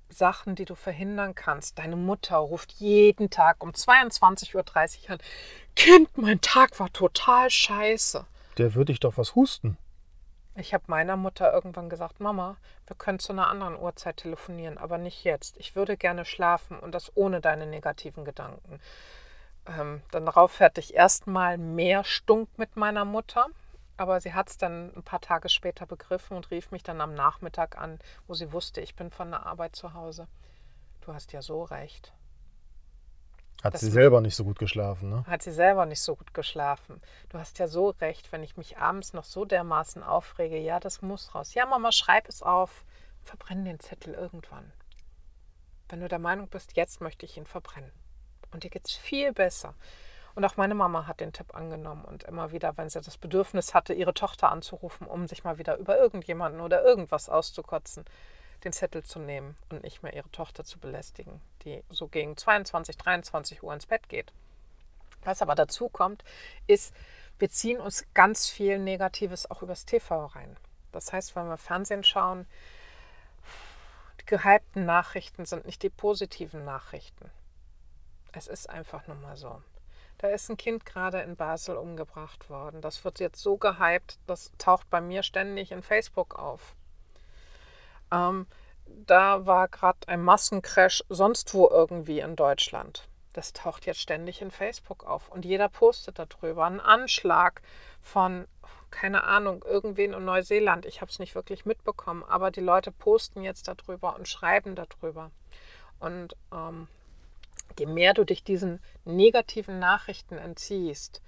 Sachen, 0.10 0.56
die 0.56 0.66
du 0.66 0.76
verhindern 0.76 1.36
kannst. 1.36 1.80
Deine 1.80 1.96
Mutter 1.96 2.38
ruft 2.38 2.72
jeden 2.74 3.30
Tag 3.30 3.64
um 3.64 3.72
22.30 3.72 4.56
Uhr 5.06 5.12
an. 5.12 5.20
Kind, 5.78 6.18
mein 6.18 6.42
Tag 6.42 6.80
war 6.80 6.92
total 6.92 7.52
scheiße. 7.52 8.26
Der 8.58 8.74
würde 8.74 8.92
ich 8.92 9.00
doch 9.00 9.16
was 9.18 9.36
husten. 9.36 9.78
Ich 10.56 10.74
habe 10.74 10.86
meiner 10.88 11.16
Mutter 11.18 11.54
irgendwann 11.54 11.88
gesagt, 11.88 12.20
Mama, 12.20 12.58
wir 12.88 12.96
können 12.96 13.20
zu 13.20 13.32
einer 13.32 13.48
anderen 13.48 13.78
Uhrzeit 13.78 14.18
telefonieren, 14.18 14.80
aber 14.80 14.98
nicht 14.98 15.24
jetzt. 15.24 15.56
Ich 15.58 15.76
würde 15.76 15.96
gerne 15.96 16.26
schlafen 16.26 16.80
und 16.80 16.94
das 16.94 17.16
ohne 17.16 17.42
deine 17.42 17.68
negativen 17.68 18.26
Gedanken. 18.26 18.80
Ähm, 19.68 20.02
dann 20.10 20.26
darauf 20.26 20.60
hatte 20.60 20.82
ich 20.82 20.96
erstmal 20.96 21.60
mehr 21.60 22.04
Stunk 22.04 22.50
mit 22.58 22.76
meiner 22.76 23.06
Mutter. 23.06 23.46
Aber 23.98 24.20
sie 24.20 24.34
hat 24.34 24.50
es 24.50 24.58
dann 24.58 24.92
ein 24.96 25.04
paar 25.04 25.22
Tage 25.22 25.48
später 25.48 25.86
begriffen 25.86 26.36
und 26.36 26.50
rief 26.50 26.72
mich 26.72 26.82
dann 26.82 27.02
am 27.02 27.14
Nachmittag 27.14 27.78
an, 27.78 28.00
wo 28.26 28.34
sie 28.34 28.52
wusste, 28.52 28.82
ich 28.82 28.96
bin 28.96 29.12
von 29.12 29.30
der 29.30 29.46
Arbeit 29.46 29.76
zu 29.76 29.94
Hause. 29.94 30.28
Du 31.02 31.14
hast 31.14 31.34
ja 31.34 31.44
so 31.44 31.64
recht. 31.64 32.14
Hat 33.74 33.80
sie 33.80 33.90
selber 33.90 34.22
nicht 34.22 34.36
so 34.36 34.44
gut 34.44 34.60
geschlafen, 34.60 35.10
ne? 35.10 35.24
Hat 35.28 35.44
sie 35.44 35.52
selber 35.52 35.86
nicht 35.86 36.02
so 36.02 36.16
gut 36.16 36.34
geschlafen. 36.34 37.02
Du 37.30 37.38
hast 37.38 37.60
ja 37.60 37.68
so 37.68 37.90
recht, 37.90 38.32
wenn 38.32 38.44
ich 38.44 38.58
mich 38.58 38.78
abends 38.78 39.14
noch 39.14 39.24
so 39.24 39.46
dermaßen 39.46 40.04
aufrege, 40.04 40.58
ja, 40.58 40.80
das 40.80 41.02
muss 41.02 41.34
raus. 41.36 41.54
Ja, 41.54 41.66
Mama, 41.66 41.92
schreib 41.92 42.28
es 42.28 42.42
auf. 42.42 42.86
Verbrenn 43.22 43.66
den 43.66 43.80
Zettel 43.80 44.14
irgendwann. 44.14 44.72
Wenn 45.90 46.02
du 46.02 46.08
der 46.08 46.20
Meinung 46.20 46.48
bist, 46.48 46.76
jetzt 46.76 47.02
möchte 47.02 47.26
ich 47.26 47.38
ihn 47.38 47.46
verbrennen. 47.46 47.92
Und 48.52 48.64
dir 48.64 48.70
geht 48.70 48.88
es 48.88 48.94
viel 48.94 49.34
besser. 49.34 49.74
Und 50.36 50.46
auch 50.46 50.56
meine 50.56 50.76
Mama 50.76 51.08
hat 51.08 51.20
den 51.20 51.34
Tipp 51.34 51.56
angenommen 51.56 52.06
und 52.06 52.24
immer 52.24 52.52
wieder, 52.52 52.78
wenn 52.78 52.90
sie 52.90 53.02
das 53.02 53.18
Bedürfnis 53.18 53.74
hatte, 53.74 53.94
ihre 53.94 54.14
Tochter 54.14 54.52
anzurufen, 54.52 55.08
um 55.08 55.28
sich 55.28 55.44
mal 55.44 55.58
wieder 55.58 55.78
über 55.78 55.98
irgendjemanden 55.98 56.62
oder 56.62 56.84
irgendwas 56.84 57.28
auszukotzen, 57.28 58.06
den 58.64 58.74
Zettel 58.74 59.04
zu 59.04 59.20
nehmen 59.20 59.56
und 59.70 59.84
nicht 59.84 60.04
mehr 60.04 60.14
ihre 60.14 60.30
Tochter 60.32 60.64
zu 60.64 60.80
belästigen, 60.80 61.42
die 61.64 61.84
so 61.90 62.08
gegen 62.08 62.36
22, 62.36 62.98
23 62.98 63.64
Uhr 63.64 63.74
ins 63.74 63.86
Bett 63.86 64.10
geht. 64.10 64.34
Was 65.24 65.42
aber 65.42 65.56
dazu 65.56 65.90
kommt, 65.90 66.24
ist, 66.68 66.94
wir 67.40 67.50
ziehen 67.50 67.80
uns 67.80 68.06
ganz 68.14 68.48
viel 68.48 68.80
Negatives 68.80 69.50
auch 69.50 69.62
übers 69.62 69.86
TV 69.86 70.26
rein. 70.26 70.58
Das 70.92 71.14
heißt, 71.14 71.36
wenn 71.36 71.48
wir 71.48 71.58
Fernsehen 71.58 72.04
schauen, 72.04 72.48
die 74.22 74.26
gehypten 74.26 74.86
Nachrichten 74.86 75.46
sind 75.46 75.66
nicht 75.66 75.84
die 75.84 75.90
positiven 75.90 76.66
Nachrichten. 76.66 77.30
Es 78.32 78.48
ist 78.48 78.70
einfach 78.70 79.08
nur 79.08 79.18
mal 79.18 79.38
so. 79.38 79.62
Da 80.18 80.30
ist 80.30 80.50
ein 80.50 80.58
Kind 80.58 80.86
gerade 80.86 81.22
in 81.22 81.36
Basel 81.36 81.78
umgebracht 81.78 82.50
worden. 82.50 82.82
Das 82.82 83.04
wird 83.04 83.20
jetzt 83.20 83.42
so 83.42 83.58
gehypt, 83.58 84.18
das 84.26 84.52
taucht 84.58 84.90
bei 84.90 85.02
mir 85.02 85.22
ständig 85.22 85.72
in 85.72 85.84
Facebook 85.84 86.36
auf. 86.36 86.77
Ähm, 88.12 88.48
da 88.86 89.46
war 89.46 89.68
gerade 89.68 90.08
ein 90.08 90.24
Massencrash 90.24 91.04
sonst 91.10 91.54
wo 91.54 91.70
irgendwie 91.70 92.20
in 92.20 92.36
Deutschland. 92.36 93.08
Das 93.34 93.54
taucht 93.54 93.86
jetzt 93.86 94.00
ständig 94.00 94.42
in 94.42 94.50
Facebook 94.50 95.06
auf 95.06 95.30
und 95.30 95.46
jeder 95.46 95.70
postet 95.70 96.18
darüber. 96.18 96.66
Ein 96.66 96.80
Anschlag 96.80 97.62
von, 98.02 98.48
keine 98.90 99.26
Ahnung, 99.26 99.64
irgendwen 99.64 100.14
in 100.14 100.26
Neuseeland. 100.26 100.86
Ich 100.86 101.02
habe 101.02 101.12
es 101.12 101.20
nicht 101.20 101.36
wirklich 101.36 101.66
mitbekommen, 101.66 102.24
aber 102.24 102.50
die 102.50 102.62
Leute 102.62 102.92
posten 102.92 103.44
jetzt 103.44 103.68
darüber 103.68 104.16
und 104.16 104.28
schreiben 104.28 104.76
darüber. 104.76 105.30
Und 106.00 106.36
ähm, 106.52 106.88
je 107.78 107.86
mehr 107.86 108.14
du 108.14 108.24
dich 108.24 108.44
diesen 108.44 108.82
negativen 109.06 109.78
Nachrichten 109.78 110.38
entziehst, 110.38 111.22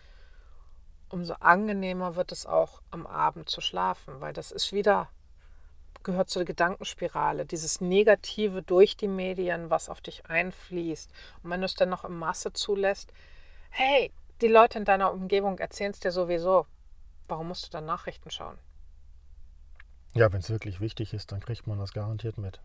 umso 1.09 1.33
angenehmer 1.33 2.15
wird 2.15 2.31
es 2.31 2.45
auch 2.45 2.81
am 2.91 3.05
Abend 3.05 3.49
zu 3.49 3.61
schlafen, 3.61 4.19
weil 4.21 4.33
das 4.33 4.51
ist 4.51 4.73
wieder 4.73 5.09
gehört 6.03 6.29
zur 6.29 6.45
Gedankenspirale, 6.45 7.45
dieses 7.45 7.81
Negative 7.81 8.61
durch 8.61 8.97
die 8.97 9.07
Medien, 9.07 9.69
was 9.69 9.89
auf 9.89 10.01
dich 10.01 10.25
einfließt. 10.27 11.11
Und 11.43 11.49
wenn 11.49 11.61
du 11.61 11.65
es 11.65 11.75
dann 11.75 11.89
noch 11.89 12.05
in 12.05 12.17
Masse 12.17 12.53
zulässt, 12.53 13.11
hey, 13.69 14.11
die 14.41 14.47
Leute 14.47 14.79
in 14.79 14.85
deiner 14.85 15.11
Umgebung 15.11 15.59
erzählen 15.59 15.91
es 15.91 15.99
dir 15.99 16.11
sowieso. 16.11 16.65
Warum 17.27 17.49
musst 17.49 17.65
du 17.65 17.69
dann 17.69 17.85
Nachrichten 17.85 18.31
schauen? 18.31 18.57
Ja, 20.15 20.31
wenn 20.31 20.39
es 20.39 20.49
wirklich 20.49 20.79
wichtig 20.79 21.13
ist, 21.13 21.31
dann 21.31 21.39
kriegt 21.39 21.67
man 21.67 21.77
das 21.77 21.93
garantiert 21.93 22.37
mit. 22.37 22.59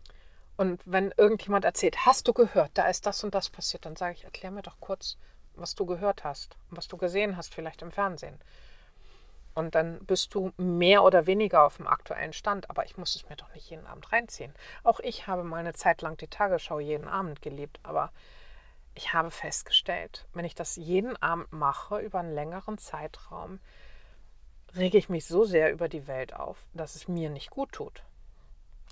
Und 0.57 0.81
wenn 0.87 1.13
irgendjemand 1.17 1.65
erzählt, 1.65 2.07
hast 2.07 2.29
du 2.29 2.33
gehört, 2.33 2.71
da 2.75 2.89
ist 2.89 3.07
das 3.07 3.25
und 3.25 3.35
das 3.35 3.51
passiert, 3.51 3.85
dann 3.85 3.97
sage 3.97 4.15
ich, 4.15 4.25
erklär 4.25 4.51
mir 4.51 4.63
doch 4.63 4.79
kurz, 4.81 5.19
was 5.57 5.75
du 5.75 5.85
gehört 5.85 6.25
hast 6.25 6.57
und 6.71 6.77
was 6.77 6.89
du 6.89 6.97
gesehen 6.97 7.37
hast, 7.37 7.55
vielleicht 7.55 7.83
im 7.83 7.91
Fernsehen. 7.91 8.39
Und 9.55 9.75
dann 9.75 10.05
bist 10.05 10.35
du 10.35 10.53
mehr 10.57 11.05
oder 11.05 11.27
weniger 11.27 11.65
auf 11.65 11.77
dem 11.77 11.87
aktuellen 11.87 12.33
Stand. 12.33 12.69
Aber 12.71 12.85
ich 12.85 12.97
muss 12.97 13.15
es 13.15 13.29
mir 13.29 13.37
doch 13.37 13.53
nicht 13.55 13.71
jeden 13.71 13.87
Abend 13.87 14.13
reinziehen. 14.13 14.53
Auch 14.83 15.01
ich 15.01 15.27
habe 15.27 15.45
mal 15.45 15.59
eine 15.59 15.75
Zeit 15.75 16.03
lang 16.03 16.17
die 16.17 16.29
Tagesschau 16.29 16.81
jeden 16.81 17.09
Abend 17.09 17.41
geliebt. 17.41 17.79
Aber 17.83 18.11
ich 18.95 19.13
habe 19.13 19.31
festgestellt, 19.31 20.27
wenn 20.35 20.45
ich 20.45 20.55
das 20.55 20.77
jeden 20.77 21.17
Abend 21.23 21.53
mache, 21.53 21.99
über 21.99 22.21
einen 22.21 22.35
längeren 22.35 22.79
Zeitraum, 22.79 23.61
rege 24.77 24.99
ich 24.99 25.09
mich 25.09 25.27
so 25.27 25.45
sehr 25.45 25.73
über 25.73 25.89
die 25.89 26.07
Welt 26.09 26.35
auf, 26.35 26.67
dass 26.75 26.97
es 26.97 27.07
mir 27.07 27.31
nicht 27.31 27.51
gut 27.51 27.73
tut. 27.73 28.03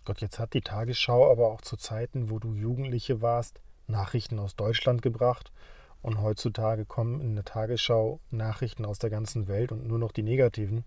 Gott, 0.05 0.21
jetzt 0.21 0.39
hat 0.39 0.55
die 0.55 0.61
Tagesschau 0.61 1.31
aber 1.31 1.49
auch 1.49 1.61
zu 1.61 1.77
Zeiten, 1.77 2.31
wo 2.31 2.39
du 2.39 2.55
Jugendliche 2.55 3.21
warst, 3.21 3.61
Nachrichten 3.87 4.39
aus 4.39 4.57
Deutschland 4.57 5.03
gebracht 5.03 5.53
und 6.03 6.21
heutzutage 6.21 6.85
kommen 6.85 7.21
in 7.21 7.35
der 7.35 7.45
Tagesschau 7.45 8.21
Nachrichten 8.31 8.85
aus 8.85 8.99
der 8.99 9.11
ganzen 9.11 9.49
Welt 9.49 9.73
und 9.73 9.87
nur 9.87 9.99
noch 9.99 10.13
die 10.13 10.23
negativen. 10.23 10.85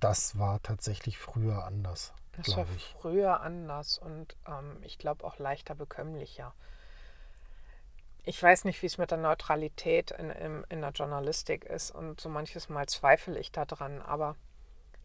Das 0.00 0.38
war 0.38 0.62
tatsächlich 0.62 1.18
früher 1.18 1.64
anders. 1.64 2.12
Das 2.36 2.56
war 2.56 2.66
ich. 2.76 2.94
früher 3.00 3.40
anders 3.40 3.98
und 3.98 4.36
ähm, 4.46 4.76
ich 4.82 4.98
glaube 4.98 5.24
auch 5.24 5.38
leichter 5.38 5.74
bekömmlicher. 5.74 6.54
Ich 8.24 8.42
weiß 8.42 8.64
nicht, 8.64 8.82
wie 8.82 8.86
es 8.86 8.98
mit 8.98 9.10
der 9.10 9.18
Neutralität 9.18 10.10
in, 10.12 10.30
in, 10.30 10.64
in 10.68 10.80
der 10.80 10.90
Journalistik 10.90 11.64
ist 11.64 11.90
und 11.90 12.20
so 12.20 12.28
manches 12.28 12.68
Mal 12.68 12.86
zweifle 12.86 13.38
ich 13.38 13.50
daran, 13.50 14.00
aber 14.02 14.36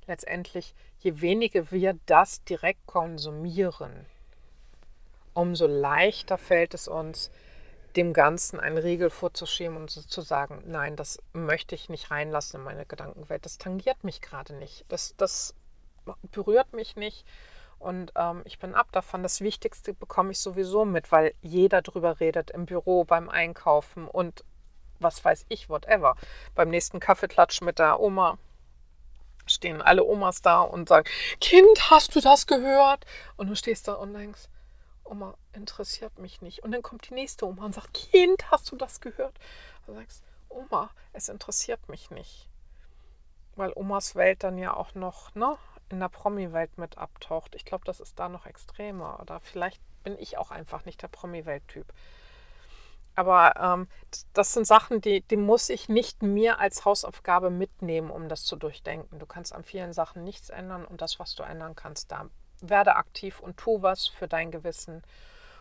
letztendlich, 0.08 0.76
je 1.00 1.22
weniger 1.22 1.72
wir 1.72 1.98
das 2.06 2.44
direkt 2.44 2.86
konsumieren, 2.86 4.06
umso 5.34 5.68
leichter 5.68 6.38
fällt 6.38 6.74
es 6.74 6.88
uns, 6.88 7.32
dem 7.96 8.14
Ganzen 8.14 8.60
einen 8.60 8.78
Riegel 8.78 9.10
vorzuschieben 9.10 9.78
und 9.78 9.90
zu 9.90 10.22
sagen, 10.22 10.64
nein, 10.66 10.96
das 10.96 11.20
möchte 11.34 11.76
ich 11.76 11.90
nicht 11.90 12.12
reinlassen 12.12 12.60
in 12.60 12.64
meine 12.64 12.86
Gedankenwelt. 12.86 13.46
Das 13.46 13.58
tangiert 13.58 14.04
mich 14.04 14.22
gerade 14.22 14.54
nicht. 14.56 14.86
Das, 14.88 15.16
das 15.18 15.56
berührt 16.32 16.74
mich 16.74 16.96
nicht. 16.96 17.26
Und 17.80 18.14
ähm, 18.16 18.42
ich 18.46 18.60
bin 18.60 18.76
ab 18.76 18.88
davon. 18.92 19.24
Das 19.24 19.42
Wichtigste 19.42 19.94
bekomme 19.94 20.32
ich 20.32 20.40
sowieso 20.40 20.86
mit, 20.86 21.12
weil 21.12 21.34
jeder 21.42 21.82
drüber 21.82 22.20
redet 22.20 22.52
im 22.52 22.66
Büro, 22.66 23.04
beim 23.04 23.30
Einkaufen 23.30 24.08
und 24.08 24.44
was 25.00 25.24
weiß 25.24 25.46
ich, 25.50 25.70
whatever. 25.70 26.16
Beim 26.56 26.70
nächsten 26.70 27.00
Kaffeeklatsch 27.00 27.62
mit 27.62 27.80
der 27.80 28.00
Oma 28.00 28.38
stehen 29.46 29.82
alle 29.82 30.06
Omas 30.06 30.42
da 30.42 30.62
und 30.62 30.88
sagen, 30.88 31.10
Kind, 31.42 31.90
hast 31.92 32.16
du 32.16 32.22
das 32.22 32.48
gehört? 32.48 33.06
Und 33.36 33.50
du 33.50 33.56
stehst 33.56 33.88
da 33.88 33.94
und 33.94 34.14
denkst, 34.14 34.48
Oma 35.14 35.36
interessiert 35.54 36.18
mich 36.18 36.42
nicht. 36.42 36.64
Und 36.64 36.72
dann 36.72 36.82
kommt 36.82 37.08
die 37.10 37.14
nächste 37.14 37.46
Oma 37.46 37.66
und 37.66 37.76
sagt, 37.76 37.94
Kind, 37.94 38.50
hast 38.50 38.72
du 38.72 38.76
das 38.76 39.00
gehört? 39.00 39.38
Und 39.86 39.94
sagst, 39.94 40.24
Oma, 40.50 40.90
es 41.14 41.30
interessiert 41.30 41.88
mich 41.88 42.10
nicht. 42.10 42.50
Weil 43.56 43.72
Omas 43.76 44.16
Welt 44.16 44.44
dann 44.44 44.58
ja 44.58 44.74
auch 44.76 44.96
noch 44.96 45.36
ne, 45.36 45.56
in 45.90 46.00
der 46.00 46.10
Promi-Welt 46.10 46.80
mit 46.80 46.98
abtaucht. 46.98 47.54
Ich 47.54 47.64
glaube, 47.64 47.86
das 47.86 48.00
ist 48.00 48.18
da 48.18 48.28
noch 48.28 48.48
extremer. 48.48 49.20
Oder 49.22 49.40
vielleicht 49.40 49.80
bin 50.04 50.18
ich 50.18 50.40
auch 50.40 50.50
einfach 50.50 50.84
nicht 50.86 51.02
der 51.04 51.10
Promi-Welt-Typ. 51.10 51.94
Aber 53.14 53.54
ähm, 53.58 53.88
das 54.34 54.54
sind 54.54 54.66
Sachen, 54.66 55.00
die, 55.00 55.22
die 55.22 55.38
muss 55.38 55.70
ich 55.70 55.90
nicht 55.90 56.24
mir 56.24 56.60
als 56.60 56.86
Hausaufgabe 56.86 57.52
mitnehmen, 57.52 58.10
um 58.10 58.28
das 58.28 58.46
zu 58.46 58.56
durchdenken. 58.56 59.20
Du 59.20 59.28
kannst 59.28 59.54
an 59.54 59.64
vielen 59.64 59.94
Sachen 59.94 60.24
nichts 60.24 60.50
ändern 60.50 60.84
und 60.84 61.02
das, 61.02 61.20
was 61.20 61.36
du 61.36 61.44
ändern 61.44 61.76
kannst, 61.76 62.12
da 62.12 62.28
werde 62.70 62.96
aktiv 62.96 63.40
und 63.40 63.58
tu 63.58 63.82
was 63.82 64.08
für 64.08 64.28
dein 64.28 64.52
Gewissen 64.52 65.04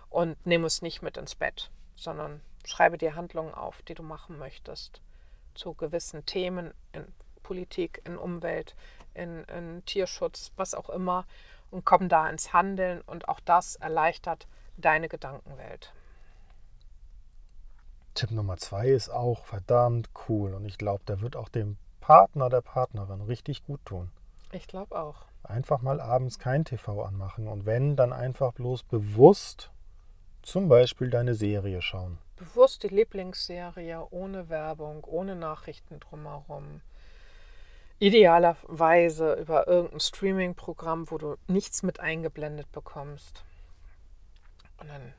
und 0.08 0.36
nimm 0.46 0.64
es 0.64 0.82
nicht 0.82 1.02
mit 1.02 1.16
ins 1.16 1.34
Bett, 1.34 1.70
sondern 1.96 2.40
schreibe 2.64 2.98
dir 2.98 3.16
Handlungen 3.16 3.54
auf, 3.54 3.82
die 3.82 3.94
du 3.94 4.02
machen 4.02 4.38
möchtest 4.38 5.00
zu 5.54 5.74
gewissen 5.74 6.24
Themen 6.24 6.72
in 6.92 7.06
Politik, 7.42 8.00
in 8.04 8.16
Umwelt, 8.16 8.76
in, 9.14 9.44
in 9.44 9.84
Tierschutz, 9.84 10.52
was 10.56 10.74
auch 10.74 10.88
immer 10.88 11.26
und 11.70 11.84
komm 11.84 12.08
da 12.08 12.28
ins 12.28 12.52
Handeln 12.52 13.00
und 13.02 13.28
auch 13.28 13.40
das 13.40 13.76
erleichtert 13.76 14.46
deine 14.76 15.08
Gedankenwelt. 15.08 15.92
Tipp 18.14 18.30
Nummer 18.30 18.58
zwei 18.58 18.88
ist 18.88 19.08
auch 19.08 19.44
verdammt 19.44 20.10
cool 20.28 20.54
und 20.54 20.64
ich 20.66 20.78
glaube, 20.78 21.02
der 21.06 21.20
wird 21.20 21.34
auch 21.34 21.48
dem 21.48 21.78
Partner 22.00 22.50
der 22.50 22.60
Partnerin 22.60 23.22
richtig 23.22 23.64
gut 23.64 23.80
tun. 23.84 24.10
Ich 24.52 24.66
glaube 24.66 24.98
auch. 24.98 25.24
Einfach 25.52 25.82
mal 25.82 26.00
abends 26.00 26.38
kein 26.38 26.64
TV 26.64 27.02
anmachen 27.02 27.46
und 27.46 27.66
wenn, 27.66 27.94
dann 27.94 28.14
einfach 28.14 28.52
bloß 28.54 28.84
bewusst 28.84 29.70
zum 30.40 30.70
Beispiel 30.70 31.10
deine 31.10 31.34
Serie 31.34 31.82
schauen. 31.82 32.16
Bewusst 32.36 32.82
die 32.82 32.88
Lieblingsserie 32.88 34.06
ohne 34.10 34.48
Werbung, 34.48 35.04
ohne 35.04 35.36
Nachrichten 35.36 36.00
drumherum. 36.00 36.80
Idealerweise 37.98 39.34
über 39.34 39.68
irgendein 39.68 40.00
Streaming-Programm, 40.00 41.10
wo 41.10 41.18
du 41.18 41.36
nichts 41.48 41.82
mit 41.82 42.00
eingeblendet 42.00 42.72
bekommst. 42.72 43.44
Und 44.78 44.88
dann 44.88 45.12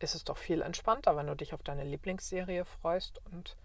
ist 0.00 0.16
es 0.16 0.24
doch 0.24 0.36
viel 0.36 0.62
entspannter, 0.62 1.16
wenn 1.16 1.28
du 1.28 1.36
dich 1.36 1.54
auf 1.54 1.62
deine 1.62 1.84
Lieblingsserie 1.84 2.64
freust 2.64 3.22
und 3.32 3.56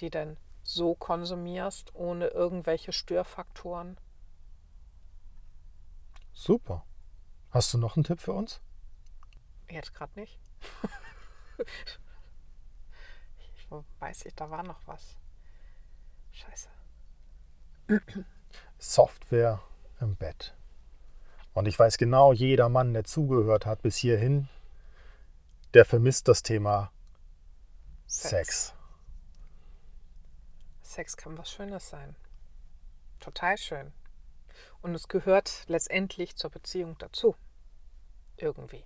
die 0.00 0.10
dann 0.10 0.36
so 0.62 0.94
konsumierst, 0.94 1.94
ohne 1.94 2.28
irgendwelche 2.28 2.92
Störfaktoren. 2.92 3.96
Super. 6.34 6.84
Hast 7.50 7.72
du 7.72 7.78
noch 7.78 7.96
einen 7.96 8.04
Tipp 8.04 8.20
für 8.20 8.32
uns? 8.32 8.60
Jetzt 9.70 9.94
gerade 9.94 10.18
nicht. 10.20 10.38
ich 13.56 13.70
weiß 14.00 14.26
ich, 14.26 14.34
da 14.34 14.50
war 14.50 14.62
noch 14.64 14.80
was. 14.86 15.16
Scheiße. 16.32 16.68
Software 18.78 19.62
im 20.00 20.16
Bett. 20.16 20.54
Und 21.54 21.66
ich 21.66 21.78
weiß 21.78 21.96
genau, 21.96 22.32
jeder 22.32 22.68
Mann, 22.68 22.92
der 22.92 23.04
zugehört 23.04 23.64
hat 23.64 23.82
bis 23.82 23.96
hierhin, 23.96 24.48
der 25.72 25.84
vermisst 25.84 26.26
das 26.26 26.42
Thema 26.42 26.90
Sex. 28.06 28.30
Sex. 28.30 28.74
Sex 30.82 31.16
kann 31.16 31.38
was 31.38 31.50
Schönes 31.50 31.88
sein. 31.88 32.16
Total 33.20 33.56
schön. 33.56 33.92
Und 34.82 34.94
es 34.94 35.08
gehört 35.08 35.64
letztendlich 35.66 36.36
zur 36.36 36.50
Beziehung 36.50 36.96
dazu. 36.98 37.36
Irgendwie. 38.36 38.84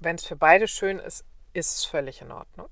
Wenn 0.00 0.16
es 0.16 0.24
für 0.24 0.36
beide 0.36 0.68
schön 0.68 0.98
ist, 0.98 1.24
ist 1.52 1.76
es 1.76 1.84
völlig 1.84 2.20
in 2.20 2.30
Ordnung. 2.30 2.70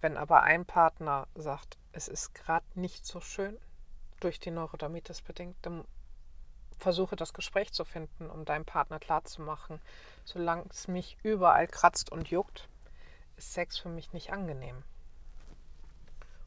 Wenn 0.00 0.16
aber 0.16 0.42
ein 0.42 0.64
Partner 0.64 1.28
sagt, 1.34 1.78
es 1.92 2.08
ist 2.08 2.34
gerade 2.34 2.66
nicht 2.74 3.06
so 3.06 3.20
schön, 3.20 3.58
durch 4.20 4.40
die 4.40 4.50
Neurodermitis 4.50 5.22
bedingt, 5.22 5.56
dann 5.62 5.84
versuche 6.78 7.16
das 7.16 7.34
Gespräch 7.34 7.72
zu 7.72 7.84
finden, 7.84 8.30
um 8.30 8.44
deinem 8.44 8.64
Partner 8.64 8.98
klarzumachen, 8.98 9.80
solange 10.24 10.64
es 10.70 10.88
mich 10.88 11.16
überall 11.22 11.68
kratzt 11.68 12.10
und 12.10 12.28
juckt, 12.28 12.68
ist 13.36 13.52
Sex 13.52 13.78
für 13.78 13.88
mich 13.88 14.12
nicht 14.12 14.32
angenehm 14.32 14.82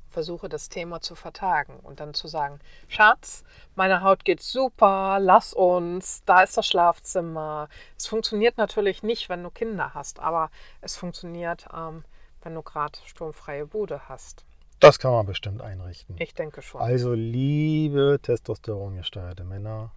versuche 0.10 0.50
das 0.50 0.70
Thema 0.70 1.02
zu 1.02 1.16
vertagen 1.16 1.80
und 1.84 2.00
dann 2.00 2.14
zu 2.14 2.28
sagen, 2.28 2.60
Schatz, 2.88 3.44
meine 3.76 4.02
Haut 4.02 4.26
geht 4.26 4.42
super, 4.42 5.20
lass 5.20 5.54
uns, 5.54 6.24
da 6.26 6.42
ist 6.44 6.58
das 6.58 6.68
Schlafzimmer. 6.68 7.70
Es 7.98 8.08
funktioniert 8.08 8.58
natürlich 8.58 9.04
nicht, 9.04 9.30
wenn 9.30 9.44
du 9.44 9.50
Kinder 9.50 9.94
hast, 9.94 10.20
aber 10.20 10.50
es 10.82 10.96
funktioniert, 10.96 11.68
ähm, 11.76 12.04
wenn 12.42 12.56
du 12.56 12.62
gerade 12.62 12.98
sturmfreie 13.06 13.66
Bude 13.66 14.08
hast. 14.10 14.46
Das 14.80 15.00
kann 15.00 15.12
man 15.12 15.26
bestimmt 15.26 15.62
einrichten. 15.62 16.16
Ich 16.20 16.36
denke 16.36 16.62
schon. 16.62 16.82
Also 16.82 17.14
liebe 17.14 18.20
testosterongesteuerte 18.22 19.44
Männer, 19.44 19.92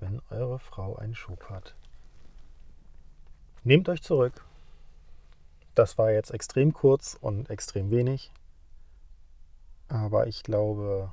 wenn 0.00 0.20
eure 0.30 0.58
Frau 0.58 0.96
einen 0.96 1.14
Schub 1.14 1.48
hat. 1.48 1.74
Nehmt 3.62 3.88
euch 3.88 4.02
zurück. 4.02 4.44
Das 5.74 5.96
war 5.96 6.10
jetzt 6.10 6.30
extrem 6.30 6.72
kurz 6.72 7.16
und 7.20 7.50
extrem 7.50 7.90
wenig. 7.90 8.32
Aber 9.88 10.26
ich 10.26 10.42
glaube, 10.42 11.12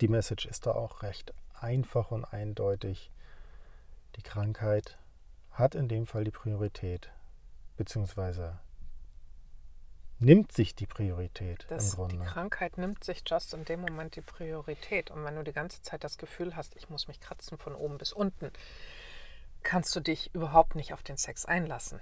die 0.00 0.08
Message 0.08 0.46
ist 0.46 0.66
da 0.66 0.72
auch 0.72 1.02
recht 1.02 1.34
einfach 1.54 2.10
und 2.10 2.24
eindeutig. 2.24 3.10
Die 4.16 4.22
Krankheit 4.22 4.98
hat 5.50 5.74
in 5.74 5.88
dem 5.88 6.06
Fall 6.06 6.24
die 6.24 6.30
Priorität, 6.30 7.10
beziehungsweise 7.76 8.58
nimmt 10.18 10.52
sich 10.52 10.74
die 10.74 10.86
Priorität 10.86 11.66
Das, 11.68 11.90
im 11.90 11.96
Grunde. 11.96 12.16
die 12.16 12.24
Krankheit 12.24 12.78
nimmt 12.78 13.04
sich 13.04 13.22
just 13.26 13.52
in 13.54 13.64
dem 13.64 13.80
Moment 13.80 14.16
die 14.16 14.20
Priorität. 14.20 15.10
Und 15.10 15.24
wenn 15.24 15.34
du 15.34 15.42
die 15.42 15.52
ganze 15.52 15.82
Zeit 15.82 16.04
das 16.04 16.18
Gefühl 16.18 16.56
hast, 16.56 16.76
ich 16.76 16.88
muss 16.88 17.08
mich 17.08 17.20
kratzen 17.20 17.58
von 17.58 17.74
oben 17.74 17.98
bis 17.98 18.12
unten, 18.12 18.50
kannst 19.62 19.94
du 19.96 20.00
dich 20.00 20.34
überhaupt 20.34 20.76
nicht 20.76 20.92
auf 20.92 21.02
den 21.02 21.16
Sex 21.16 21.44
einlassen. 21.44 22.00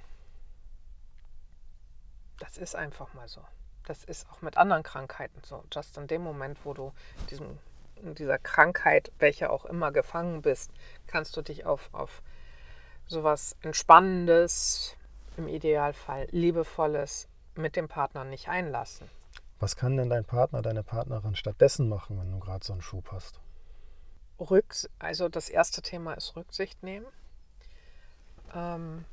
Das 2.39 2.59
ist 2.59 2.75
einfach 2.75 3.15
mal 3.15 3.29
so. 3.29 3.43
Das 3.87 4.05
ist 4.05 4.29
auch 4.31 4.43
mit 4.43 4.57
anderen 4.57 4.83
Krankheiten 4.83 5.41
so. 5.45 5.65
Just 5.73 5.97
in 5.99 6.07
dem 6.07 6.23
Moment, 6.23 6.59
wo 6.65 6.75
du 6.75 6.93
diesem, 7.31 7.59
in 7.97 8.15
dieser 8.15 8.39
Krankheit, 8.39 9.13
welche 9.19 9.51
auch 9.51 9.65
immer, 9.65 9.93
gefangen 9.93 10.43
bist, 10.43 10.71
kannst 11.07 11.37
du 11.37 11.43
dich 11.43 11.67
auf, 11.67 11.89
auf 11.93 12.23
sowas 13.07 13.57
Entspannendes, 13.63 14.97
im 15.37 15.49
Idealfall 15.49 16.29
Liebevolles 16.31 17.29
mit 17.55 17.77
dem 17.77 17.89
Partner 17.89 18.25
nicht 18.25 18.49
einlassen. 18.49 19.09
Was 19.61 19.77
kann 19.77 19.97
denn 19.97 20.11
dein 20.11 20.25
Partner, 20.25 20.63
deine 20.63 20.83
Partnerin 20.83 21.37
stattdessen 21.37 21.89
machen, 21.89 22.19
wenn 22.19 22.31
du 22.31 22.39
gerade 22.39 22.65
so 22.65 22.73
einen 22.73 22.83
Schub 22.83 23.13
hast? 23.13 23.41
Rücks 24.39 24.89
also 24.99 25.29
das 25.29 25.49
erste 25.49 25.83
Thema 25.83 26.15
ist 26.15 26.35
Rücksicht 26.37 26.83
nehmen. 26.83 27.07
Ähm, 28.55 29.05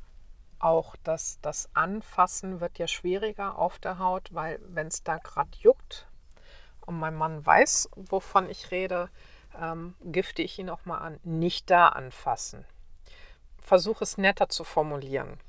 auch 0.59 0.95
das, 1.03 1.39
das 1.41 1.69
Anfassen 1.73 2.59
wird 2.59 2.77
ja 2.77 2.87
schwieriger 2.87 3.57
auf 3.57 3.79
der 3.79 3.99
Haut, 3.99 4.33
weil 4.33 4.59
wenn 4.67 4.87
es 4.87 5.03
da 5.03 5.17
gerade 5.17 5.51
juckt 5.59 6.07
und 6.81 6.99
mein 6.99 7.15
Mann 7.15 7.45
weiß, 7.45 7.89
wovon 7.95 8.49
ich 8.49 8.71
rede, 8.71 9.09
ähm, 9.59 9.95
gifte 10.03 10.41
ich 10.41 10.59
ihn 10.59 10.69
auch 10.69 10.85
mal 10.85 10.97
an. 10.97 11.19
Nicht 11.23 11.69
da 11.69 11.89
anfassen. 11.89 12.65
Versuche 13.61 14.03
es 14.03 14.17
netter 14.17 14.49
zu 14.49 14.63
formulieren. 14.63 15.39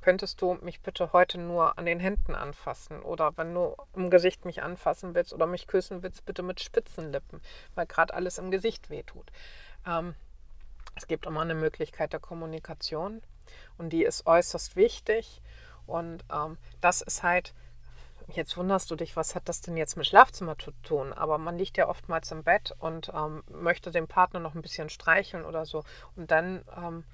Könntest 0.00 0.40
du 0.40 0.54
mich 0.54 0.82
bitte 0.82 1.12
heute 1.12 1.38
nur 1.38 1.78
an 1.78 1.86
den 1.86 1.98
Händen 1.98 2.34
anfassen? 2.34 3.02
Oder 3.02 3.36
wenn 3.36 3.52
du 3.52 3.74
im 3.94 4.08
Gesicht 4.08 4.44
mich 4.44 4.62
anfassen 4.62 5.14
willst 5.14 5.32
oder 5.32 5.46
mich 5.46 5.66
küssen 5.66 6.02
willst, 6.02 6.24
bitte 6.24 6.42
mit 6.42 6.60
spitzen 6.60 7.10
Lippen, 7.10 7.40
weil 7.74 7.86
gerade 7.86 8.14
alles 8.14 8.38
im 8.38 8.50
Gesicht 8.50 8.88
wehtut. 8.88 9.32
Ähm, 9.84 10.14
es 10.94 11.06
gibt 11.08 11.26
immer 11.26 11.40
eine 11.40 11.54
Möglichkeit 11.54 12.12
der 12.12 12.20
Kommunikation 12.20 13.20
und 13.78 13.90
die 13.90 14.04
ist 14.04 14.26
äußerst 14.26 14.76
wichtig. 14.76 15.42
Und 15.86 16.24
ähm, 16.32 16.58
das 16.80 17.00
ist 17.02 17.22
halt, 17.22 17.54
jetzt 18.28 18.56
wunderst 18.56 18.90
du 18.90 18.96
dich, 18.96 19.16
was 19.16 19.34
hat 19.34 19.48
das 19.48 19.60
denn 19.60 19.76
jetzt 19.76 19.96
mit 19.96 20.06
Schlafzimmer 20.06 20.58
zu 20.58 20.72
tun? 20.82 21.12
Aber 21.12 21.38
man 21.38 21.58
liegt 21.58 21.76
ja 21.76 21.88
oftmals 21.88 22.30
im 22.32 22.42
Bett 22.42 22.74
und 22.78 23.10
ähm, 23.14 23.44
möchte 23.48 23.90
den 23.90 24.08
Partner 24.08 24.40
noch 24.40 24.54
ein 24.54 24.62
bisschen 24.62 24.90
streicheln 24.90 25.44
oder 25.44 25.64
so. 25.64 25.84
Und 26.16 26.30
dann 26.30 26.64
ähm, 26.76 27.04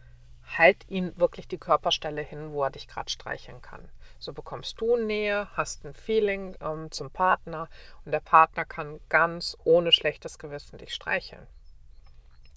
halt 0.56 0.88
ihm 0.88 1.12
wirklich 1.18 1.48
die 1.48 1.58
Körperstelle 1.58 2.22
hin, 2.22 2.52
wo 2.52 2.64
er 2.64 2.70
dich 2.70 2.88
gerade 2.88 3.10
streicheln 3.10 3.62
kann. 3.62 3.88
So 4.18 4.32
bekommst 4.32 4.80
du 4.80 4.96
Nähe, 4.96 5.48
hast 5.54 5.84
ein 5.84 5.94
Feeling 5.94 6.56
ähm, 6.60 6.90
zum 6.90 7.10
Partner 7.10 7.68
und 8.04 8.12
der 8.12 8.20
Partner 8.20 8.64
kann 8.64 9.00
ganz 9.08 9.56
ohne 9.64 9.92
schlechtes 9.92 10.38
Gewissen 10.38 10.78
dich 10.78 10.94
streicheln. 10.94 11.46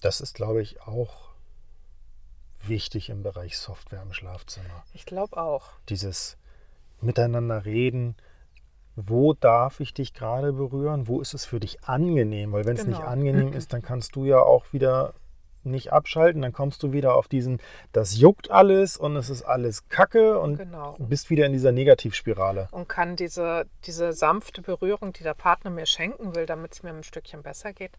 Das 0.00 0.20
ist, 0.20 0.34
glaube 0.34 0.62
ich, 0.62 0.80
auch 0.82 1.30
wichtig 2.62 3.10
im 3.10 3.22
Bereich 3.22 3.58
Software 3.58 4.02
im 4.02 4.12
Schlafzimmer. 4.12 4.84
Ich 4.92 5.06
glaube 5.06 5.36
auch. 5.36 5.70
Dieses 5.88 6.36
Miteinander 7.00 7.64
reden. 7.64 8.16
Wo 8.96 9.34
darf 9.34 9.80
ich 9.80 9.92
dich 9.92 10.14
gerade 10.14 10.52
berühren? 10.54 11.06
Wo 11.06 11.20
ist 11.20 11.34
es 11.34 11.44
für 11.44 11.60
dich 11.60 11.84
angenehm? 11.84 12.52
Weil 12.52 12.64
wenn 12.64 12.76
es 12.76 12.86
nicht 12.86 12.98
Genau. 12.98 13.10
angenehm 13.10 13.52
ist, 13.52 13.72
dann 13.72 13.82
kannst 13.82 14.16
du 14.16 14.24
ja 14.24 14.38
auch 14.40 14.72
wieder 14.72 15.12
nicht 15.64 15.92
abschalten. 15.92 16.40
Dann 16.42 16.52
kommst 16.52 16.82
du 16.82 16.92
wieder 16.92 17.14
auf 17.14 17.28
diesen, 17.28 17.60
das 17.92 18.16
juckt 18.16 18.50
alles 18.50 18.96
und 18.96 19.14
es 19.16 19.28
ist 19.28 19.42
alles 19.42 19.88
Kacke 19.88 20.38
und 20.38 20.56
Genau. 20.58 20.96
bist 20.98 21.28
wieder 21.28 21.44
in 21.44 21.52
dieser 21.52 21.72
Negativspirale. 21.72 22.68
und 22.70 22.88
kann 22.88 23.16
diese, 23.16 23.66
diese 23.84 24.12
sanfte 24.12 24.62
Berührung, 24.62 25.12
die 25.12 25.24
der 25.24 25.34
Partner 25.34 25.70
mir 25.70 25.86
schenken 25.86 26.34
will, 26.34 26.46
damit 26.46 26.72
es 26.72 26.82
mir 26.82 26.90
ein 26.90 27.02
Stückchen 27.02 27.42
besser 27.42 27.72
geht, 27.74 27.92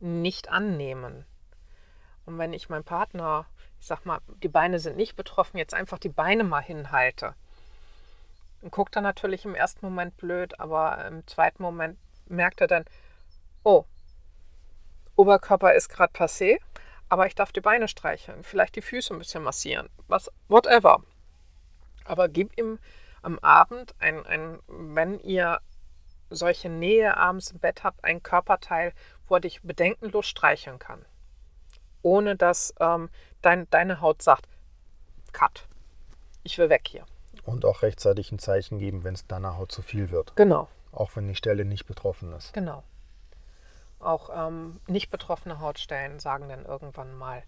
nicht 0.00 0.50
annehmen. 0.50 1.24
Und 2.26 2.38
wenn 2.38 2.52
ich 2.52 2.68
meinem 2.68 2.84
Partner, 2.84 3.46
ich 3.80 3.86
sag 3.86 4.06
mal, 4.06 4.20
die 4.42 4.48
Beine 4.48 4.78
sind 4.78 4.96
nicht 4.96 5.16
betroffen, 5.16 5.58
jetzt 5.58 5.74
einfach 5.74 5.98
die 5.98 6.08
Beine 6.08 6.44
mal 6.44 6.60
hinhalte, 6.60 7.34
dann 8.60 8.70
guckt 8.70 8.94
er 8.96 9.02
natürlich 9.02 9.44
im 9.44 9.54
ersten 9.54 9.84
Moment 9.84 10.16
blöd, 10.16 10.58
aber 10.60 11.04
im 11.06 11.26
zweiten 11.26 11.62
Moment 11.62 11.98
merkt 12.26 12.60
er 12.60 12.68
dann, 12.68 12.84
oh, 13.64 13.84
Oberkörper 15.16 15.74
ist 15.74 15.88
gerade 15.88 16.12
passé, 16.12 16.58
aber 17.08 17.26
ich 17.26 17.34
darf 17.34 17.52
die 17.52 17.60
Beine 17.60 17.88
streicheln, 17.88 18.44
vielleicht 18.44 18.76
die 18.76 18.82
Füße 18.82 19.12
ein 19.12 19.18
bisschen 19.18 19.42
massieren, 19.42 19.90
was, 20.06 20.30
whatever. 20.48 21.02
Aber 22.04 22.28
gib 22.28 22.56
ihm 22.58 22.78
am 23.20 23.38
Abend, 23.40 23.94
ein, 23.98 24.24
ein, 24.26 24.58
wenn 24.68 25.20
ihr 25.20 25.60
solche 26.30 26.68
Nähe 26.68 27.16
abends 27.16 27.50
im 27.50 27.58
Bett 27.58 27.84
habt, 27.84 28.02
ein 28.04 28.22
Körperteil, 28.22 28.92
wo 29.26 29.36
er 29.36 29.40
dich 29.40 29.60
bedenkenlos 29.62 30.26
streicheln 30.26 30.78
kann. 30.78 31.04
Ohne 32.02 32.36
dass 32.36 32.74
ähm, 32.80 33.08
dein, 33.42 33.68
deine 33.70 34.00
Haut 34.00 34.22
sagt, 34.22 34.46
cut, 35.32 35.66
ich 36.42 36.58
will 36.58 36.68
weg 36.68 36.86
hier. 36.88 37.04
Und 37.44 37.64
auch 37.64 37.82
rechtzeitig 37.82 38.30
ein 38.32 38.38
Zeichen 38.38 38.78
geben, 38.78 39.04
wenn 39.04 39.14
es 39.14 39.26
deiner 39.26 39.56
Haut 39.56 39.72
zu 39.72 39.82
viel 39.82 40.10
wird. 40.10 40.36
Genau, 40.36 40.68
Auch 40.92 41.16
wenn 41.16 41.26
die 41.28 41.34
Stelle 41.34 41.64
nicht 41.64 41.86
betroffen 41.86 42.32
ist. 42.32 42.52
genau. 42.52 42.82
Auch 44.00 44.30
ähm, 44.34 44.80
nicht 44.88 45.10
betroffene 45.10 45.60
Hautstellen 45.60 46.18
sagen 46.18 46.48
dann 46.48 46.64
irgendwann 46.64 47.16
mal, 47.16 47.44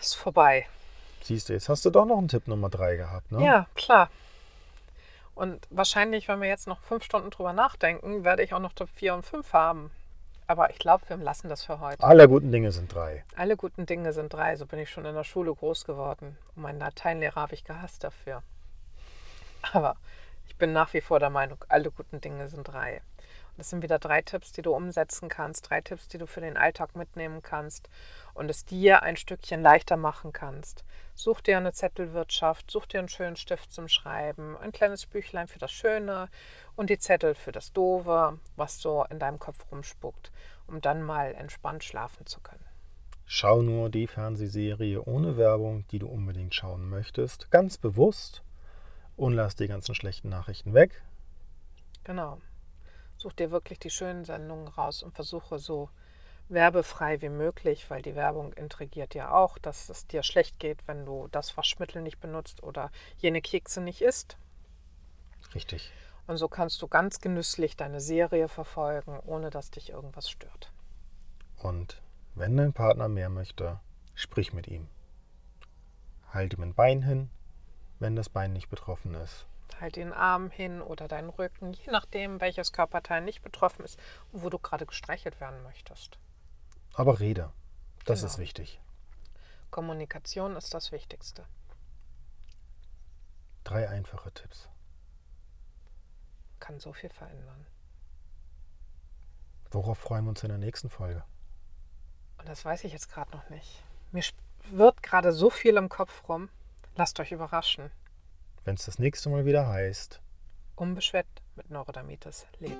ist 0.00 0.14
vorbei. 0.14 0.66
Siehst 1.22 1.48
du, 1.50 1.52
jetzt 1.52 1.68
hast 1.68 1.84
du 1.84 1.90
doch 1.90 2.06
noch 2.06 2.16
einen 2.16 2.28
Tipp 2.28 2.48
Nummer 2.48 2.70
drei 2.70 2.96
gehabt, 2.96 3.30
ne? 3.30 3.44
Ja, 3.44 3.66
klar. 3.74 4.08
Und 5.34 5.66
wahrscheinlich, 5.70 6.26
wenn 6.26 6.40
wir 6.40 6.48
jetzt 6.48 6.66
noch 6.66 6.80
fünf 6.80 7.04
Stunden 7.04 7.28
drüber 7.30 7.52
nachdenken, 7.52 8.24
werde 8.24 8.42
ich 8.42 8.54
auch 8.54 8.60
noch 8.60 8.72
Top 8.72 8.88
4 8.94 9.14
und 9.14 9.26
5 9.26 9.52
haben. 9.52 9.90
Aber 10.48 10.70
ich 10.70 10.78
glaube, 10.78 11.04
wir 11.08 11.18
lassen 11.18 11.50
das 11.50 11.62
für 11.62 11.78
heute. 11.78 12.02
Alle 12.02 12.26
guten 12.26 12.50
Dinge 12.50 12.72
sind 12.72 12.92
drei. 12.92 13.22
Alle 13.36 13.56
guten 13.58 13.84
Dinge 13.84 14.14
sind 14.14 14.32
drei. 14.32 14.56
So 14.56 14.64
bin 14.64 14.78
ich 14.78 14.88
schon 14.90 15.04
in 15.04 15.14
der 15.14 15.24
Schule 15.24 15.54
groß 15.54 15.84
geworden. 15.84 16.38
Und 16.56 16.62
meinen 16.62 16.78
Lateinlehrer 16.78 17.42
habe 17.42 17.54
ich 17.54 17.64
gehasst 17.64 18.02
dafür. 18.02 18.42
Aber 19.72 19.96
ich 20.46 20.56
bin 20.56 20.72
nach 20.72 20.94
wie 20.94 21.02
vor 21.02 21.20
der 21.20 21.28
Meinung, 21.28 21.62
alle 21.68 21.90
guten 21.90 22.22
Dinge 22.22 22.48
sind 22.48 22.64
drei. 22.64 23.02
Das 23.58 23.70
sind 23.70 23.82
wieder 23.82 23.98
drei 23.98 24.22
Tipps, 24.22 24.52
die 24.52 24.62
du 24.62 24.72
umsetzen 24.72 25.28
kannst, 25.28 25.68
drei 25.68 25.80
Tipps, 25.80 26.06
die 26.06 26.16
du 26.16 26.28
für 26.28 26.40
den 26.40 26.56
Alltag 26.56 26.94
mitnehmen 26.94 27.42
kannst 27.42 27.90
und 28.32 28.48
es 28.48 28.64
dir 28.64 29.02
ein 29.02 29.16
Stückchen 29.16 29.62
leichter 29.62 29.96
machen 29.96 30.32
kannst. 30.32 30.84
Such 31.16 31.40
dir 31.40 31.56
eine 31.56 31.72
Zettelwirtschaft, 31.72 32.70
such 32.70 32.86
dir 32.86 33.00
einen 33.00 33.08
schönen 33.08 33.34
Stift 33.34 33.72
zum 33.72 33.88
Schreiben, 33.88 34.56
ein 34.58 34.70
kleines 34.70 35.06
Büchlein 35.06 35.48
für 35.48 35.58
das 35.58 35.72
Schöne 35.72 36.28
und 36.76 36.88
die 36.88 37.00
Zettel 37.00 37.34
für 37.34 37.50
das 37.50 37.72
Doofe, 37.72 38.38
was 38.54 38.80
so 38.80 39.04
in 39.10 39.18
deinem 39.18 39.40
Kopf 39.40 39.66
rumspuckt, 39.72 40.30
um 40.68 40.80
dann 40.80 41.02
mal 41.02 41.34
entspannt 41.34 41.82
schlafen 41.82 42.26
zu 42.26 42.38
können. 42.38 42.64
Schau 43.26 43.60
nur 43.62 43.90
die 43.90 44.06
Fernsehserie 44.06 45.02
ohne 45.02 45.36
Werbung, 45.36 45.84
die 45.88 45.98
du 45.98 46.06
unbedingt 46.06 46.54
schauen 46.54 46.88
möchtest, 46.88 47.50
ganz 47.50 47.76
bewusst 47.76 48.44
und 49.16 49.32
lass 49.32 49.56
die 49.56 49.66
ganzen 49.66 49.96
schlechten 49.96 50.28
Nachrichten 50.28 50.74
weg. 50.74 51.02
Genau. 52.04 52.38
Such 53.18 53.32
dir 53.32 53.50
wirklich 53.50 53.80
die 53.80 53.90
schönen 53.90 54.24
Sendungen 54.24 54.68
raus 54.68 55.02
und 55.02 55.12
versuche 55.12 55.58
so 55.58 55.90
werbefrei 56.48 57.20
wie 57.20 57.28
möglich, 57.28 57.90
weil 57.90 58.00
die 58.00 58.14
Werbung 58.14 58.52
intrigiert 58.52 59.14
ja 59.14 59.32
auch, 59.32 59.58
dass 59.58 59.88
es 59.88 60.06
dir 60.06 60.22
schlecht 60.22 60.58
geht, 60.58 60.86
wenn 60.86 61.04
du 61.04 61.28
das 61.32 61.56
Waschmittel 61.56 62.00
nicht 62.00 62.20
benutzt 62.20 62.62
oder 62.62 62.90
jene 63.18 63.42
Kekse 63.42 63.80
nicht 63.80 64.02
isst. 64.02 64.38
Richtig. 65.54 65.92
Und 66.28 66.36
so 66.36 66.48
kannst 66.48 66.80
du 66.80 66.88
ganz 66.88 67.20
genüsslich 67.20 67.76
deine 67.76 68.00
Serie 68.00 68.48
verfolgen, 68.48 69.18
ohne 69.26 69.50
dass 69.50 69.70
dich 69.70 69.90
irgendwas 69.90 70.30
stört. 70.30 70.72
Und 71.56 72.00
wenn 72.36 72.56
dein 72.56 72.72
Partner 72.72 73.08
mehr 73.08 73.30
möchte, 73.30 73.80
sprich 74.14 74.52
mit 74.52 74.68
ihm. 74.68 74.88
Halt 76.32 76.54
ihm 76.54 76.62
ein 76.62 76.74
Bein 76.74 77.02
hin, 77.02 77.30
wenn 77.98 78.14
das 78.14 78.28
Bein 78.28 78.52
nicht 78.52 78.68
betroffen 78.68 79.14
ist. 79.14 79.46
Halt 79.80 79.96
den 79.96 80.12
Arm 80.12 80.50
hin 80.50 80.82
oder 80.82 81.06
deinen 81.08 81.28
Rücken, 81.30 81.72
je 81.72 81.90
nachdem, 81.92 82.40
welches 82.40 82.72
Körperteil 82.72 83.20
nicht 83.22 83.42
betroffen 83.42 83.84
ist 83.84 83.98
und 84.32 84.42
wo 84.42 84.50
du 84.50 84.58
gerade 84.58 84.86
gestreichelt 84.86 85.40
werden 85.40 85.62
möchtest. 85.62 86.18
Aber 86.94 87.20
rede. 87.20 87.52
Das 88.04 88.20
Genau. 88.20 88.32
ist 88.32 88.38
wichtig. 88.38 88.80
Kommunikation 89.70 90.56
ist 90.56 90.72
das 90.74 90.92
Wichtigste. 90.92 91.44
Drei 93.64 93.88
einfache 93.88 94.32
Tipps. 94.32 94.68
Kann 96.58 96.80
so 96.80 96.92
viel 96.92 97.10
verändern. 97.10 97.66
Worauf 99.70 99.98
freuen 99.98 100.24
wir 100.24 100.30
uns 100.30 100.42
in 100.42 100.48
der 100.48 100.58
nächsten 100.58 100.88
Folge? 100.88 101.22
Und 102.38 102.48
das 102.48 102.64
weiß 102.64 102.84
ich 102.84 102.92
jetzt 102.92 103.10
gerade 103.10 103.30
noch 103.32 103.48
nicht. 103.50 103.82
Mir 104.12 104.22
wird 104.70 105.02
gerade 105.02 105.32
so 105.32 105.50
viel 105.50 105.76
im 105.76 105.88
Kopf 105.88 106.28
rum. 106.28 106.48
Lasst 106.96 107.20
euch 107.20 107.32
überraschen. 107.32 107.90
Wenn 108.68 108.74
es 108.74 108.84
das 108.84 108.98
nächste 108.98 109.30
Mal 109.30 109.46
wieder 109.46 109.66
heißt. 109.66 110.20
Unbeschwert 110.76 111.24
mit 111.56 111.70
Neurodermitis 111.70 112.44
leben. 112.58 112.76